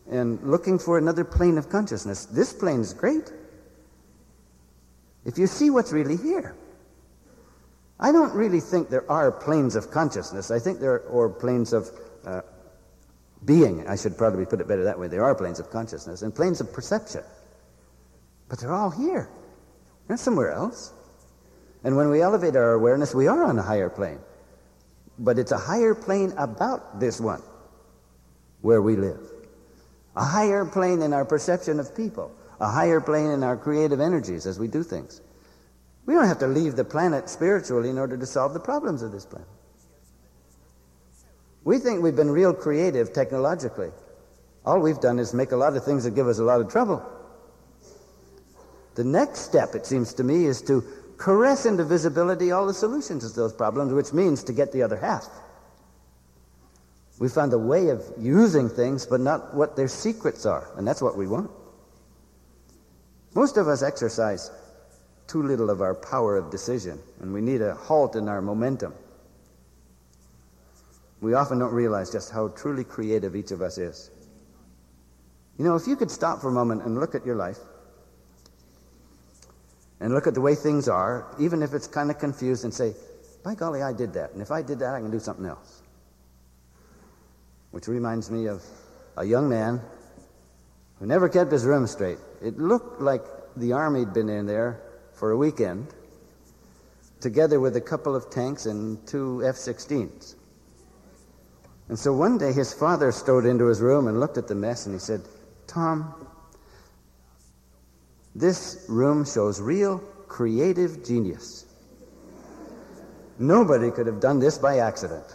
and 0.09 0.41
looking 0.43 0.79
for 0.79 0.97
another 0.97 1.23
plane 1.23 1.57
of 1.57 1.69
consciousness. 1.69 2.25
This 2.25 2.53
plane 2.53 2.81
is 2.81 2.93
great. 2.93 3.31
If 5.25 5.37
you 5.37 5.47
see 5.47 5.69
what's 5.69 5.91
really 5.91 6.17
here. 6.17 6.55
I 7.99 8.11
don't 8.11 8.33
really 8.33 8.61
think 8.61 8.89
there 8.89 9.09
are 9.11 9.31
planes 9.31 9.75
of 9.75 9.91
consciousness. 9.91 10.51
I 10.51 10.59
think 10.59 10.79
there 10.79 11.03
are, 11.11 11.29
planes 11.29 11.73
of 11.73 11.89
uh, 12.25 12.41
being. 13.43 13.85
I 13.87 13.97
should 13.97 14.17
probably 14.17 14.45
put 14.45 14.61
it 14.61 14.67
better 14.67 14.85
that 14.85 14.97
way. 14.97 15.09
There 15.09 15.23
are 15.23 15.35
planes 15.35 15.59
of 15.59 15.69
consciousness 15.69 16.21
and 16.21 16.33
planes 16.33 16.61
of 16.61 16.71
perception. 16.71 17.23
But 18.47 18.59
they're 18.59 18.73
all 18.73 18.89
here. 18.89 19.29
They're 20.07 20.17
somewhere 20.17 20.51
else. 20.51 20.93
And 21.83 21.95
when 21.95 22.09
we 22.09 22.21
elevate 22.21 22.55
our 22.55 22.73
awareness, 22.73 23.15
we 23.15 23.27
are 23.27 23.43
on 23.43 23.57
a 23.57 23.61
higher 23.61 23.89
plane. 23.89 24.19
But 25.17 25.39
it's 25.39 25.51
a 25.51 25.57
higher 25.57 25.95
plane 25.95 26.33
about 26.37 26.99
this 26.99 27.19
one 27.19 27.41
where 28.61 28.81
we 28.81 28.95
live. 28.95 29.19
A 30.15 30.23
higher 30.23 30.65
plane 30.65 31.01
in 31.01 31.13
our 31.13 31.25
perception 31.25 31.79
of 31.79 31.95
people. 31.95 32.31
A 32.59 32.69
higher 32.69 32.99
plane 32.99 33.31
in 33.31 33.43
our 33.43 33.55
creative 33.55 34.01
energies 34.01 34.45
as 34.45 34.59
we 34.59 34.67
do 34.67 34.83
things. 34.83 35.21
We 36.05 36.13
don't 36.13 36.27
have 36.27 36.39
to 36.39 36.47
leave 36.47 36.75
the 36.75 36.83
planet 36.83 37.29
spiritually 37.29 37.89
in 37.89 37.97
order 37.97 38.17
to 38.17 38.25
solve 38.25 38.53
the 38.53 38.59
problems 38.59 39.01
of 39.01 39.11
this 39.11 39.25
planet. 39.25 39.47
We 41.63 41.77
think 41.77 42.01
we've 42.01 42.15
been 42.15 42.31
real 42.31 42.53
creative 42.53 43.13
technologically. 43.13 43.91
All 44.65 44.79
we've 44.79 44.99
done 44.99 45.19
is 45.19 45.33
make 45.33 45.51
a 45.51 45.55
lot 45.55 45.75
of 45.75 45.85
things 45.85 46.03
that 46.03 46.15
give 46.15 46.27
us 46.27 46.39
a 46.39 46.43
lot 46.43 46.61
of 46.61 46.69
trouble. 46.69 47.05
The 48.95 49.03
next 49.03 49.41
step, 49.41 49.75
it 49.75 49.85
seems 49.85 50.13
to 50.15 50.23
me, 50.23 50.45
is 50.45 50.61
to 50.63 50.83
caress 51.19 51.65
into 51.65 51.83
visibility 51.83 52.51
all 52.51 52.65
the 52.65 52.73
solutions 52.73 53.29
to 53.29 53.35
those 53.35 53.53
problems, 53.53 53.93
which 53.93 54.13
means 54.13 54.41
to 54.43 54.53
get 54.53 54.71
the 54.71 54.81
other 54.81 54.97
half. 54.97 55.27
We 57.19 57.27
found 57.27 57.51
a 57.51 57.57
way 57.57 57.89
of 57.89 58.01
using 58.17 58.69
things, 58.69 59.05
but 59.05 59.19
not 59.19 59.53
what 59.53 59.75
their 59.75 59.89
secrets 59.89 60.45
are, 60.45 60.69
and 60.77 60.87
that's 60.87 61.01
what 61.01 61.17
we 61.17 61.27
want. 61.27 61.51
Most 63.35 63.57
of 63.57 63.67
us 63.67 63.83
exercise 63.83 64.49
too 65.27 65.43
little 65.43 65.69
of 65.69 65.81
our 65.81 65.93
power 65.93 66.37
of 66.37 66.49
decision, 66.49 66.97
and 67.19 67.33
we 67.33 67.41
need 67.41 67.61
a 67.61 67.75
halt 67.75 68.15
in 68.15 68.29
our 68.29 68.41
momentum. 68.41 68.93
We 71.21 71.33
often 71.33 71.59
don't 71.59 71.73
realize 71.73 72.09
just 72.09 72.31
how 72.31 72.47
truly 72.47 72.85
creative 72.85 73.35
each 73.35 73.51
of 73.51 73.61
us 73.61 73.77
is. 73.77 74.09
You 75.57 75.65
know, 75.65 75.75
if 75.75 75.85
you 75.85 75.97
could 75.97 76.09
stop 76.09 76.39
for 76.39 76.47
a 76.47 76.53
moment 76.53 76.83
and 76.83 76.97
look 76.97 77.13
at 77.13 77.25
your 77.25 77.35
life, 77.35 77.57
and 79.99 80.13
look 80.13 80.27
at 80.27 80.33
the 80.33 80.41
way 80.41 80.55
things 80.55 80.87
are, 80.87 81.25
even 81.39 81.61
if 81.61 81.73
it's 81.73 81.87
kind 81.87 82.09
of 82.09 82.19
confused, 82.19 82.63
and 82.63 82.73
say, 82.73 82.93
by 83.43 83.55
golly, 83.55 83.81
I 83.81 83.93
did 83.93 84.13
that. 84.13 84.31
And 84.31 84.41
if 84.41 84.51
I 84.51 84.61
did 84.61 84.79
that, 84.79 84.95
I 84.95 84.99
can 84.99 85.11
do 85.11 85.19
something 85.19 85.45
else. 85.45 85.81
Which 87.71 87.87
reminds 87.87 88.31
me 88.31 88.47
of 88.47 88.63
a 89.17 89.25
young 89.25 89.49
man 89.49 89.81
who 90.99 91.05
never 91.05 91.29
kept 91.29 91.51
his 91.51 91.65
room 91.65 91.87
straight. 91.87 92.17
It 92.41 92.57
looked 92.57 93.01
like 93.01 93.23
the 93.55 93.73
army 93.73 94.01
had 94.01 94.13
been 94.13 94.29
in 94.29 94.45
there 94.45 94.81
for 95.13 95.31
a 95.31 95.37
weekend, 95.37 95.87
together 97.19 97.59
with 97.59 97.75
a 97.75 97.81
couple 97.81 98.15
of 98.15 98.29
tanks 98.29 98.65
and 98.65 99.05
two 99.07 99.43
F 99.45 99.55
16s. 99.55 100.35
And 101.89 101.97
so 101.97 102.13
one 102.13 102.37
day 102.37 102.53
his 102.53 102.71
father 102.71 103.11
strode 103.11 103.45
into 103.45 103.65
his 103.65 103.81
room 103.81 104.07
and 104.07 104.19
looked 104.19 104.37
at 104.37 104.47
the 104.47 104.55
mess 104.55 104.85
and 104.85 104.93
he 104.95 104.99
said, 104.99 105.21
Tom, 105.67 106.13
this 108.39 108.85
room 108.87 109.25
shows 109.25 109.59
real 109.59 109.99
creative 110.27 111.05
genius. 111.05 111.65
Nobody 113.37 113.91
could 113.91 114.07
have 114.07 114.21
done 114.21 114.39
this 114.39 114.57
by 114.57 114.79
accident. 114.79 115.25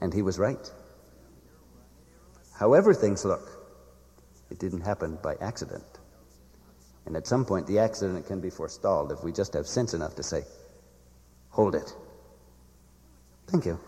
And 0.00 0.12
he 0.12 0.22
was 0.22 0.38
right. 0.38 0.70
However 2.58 2.94
things 2.94 3.24
look, 3.24 3.48
it 4.50 4.58
didn't 4.58 4.82
happen 4.82 5.18
by 5.22 5.36
accident. 5.40 5.84
And 7.06 7.16
at 7.16 7.26
some 7.26 7.44
point, 7.44 7.66
the 7.66 7.78
accident 7.78 8.26
can 8.26 8.40
be 8.40 8.50
forestalled 8.50 9.12
if 9.12 9.22
we 9.22 9.30
just 9.30 9.52
have 9.54 9.66
sense 9.66 9.94
enough 9.94 10.16
to 10.16 10.22
say, 10.22 10.42
hold 11.50 11.74
it. 11.74 11.94
Thank 13.46 13.66
you. 13.66 13.78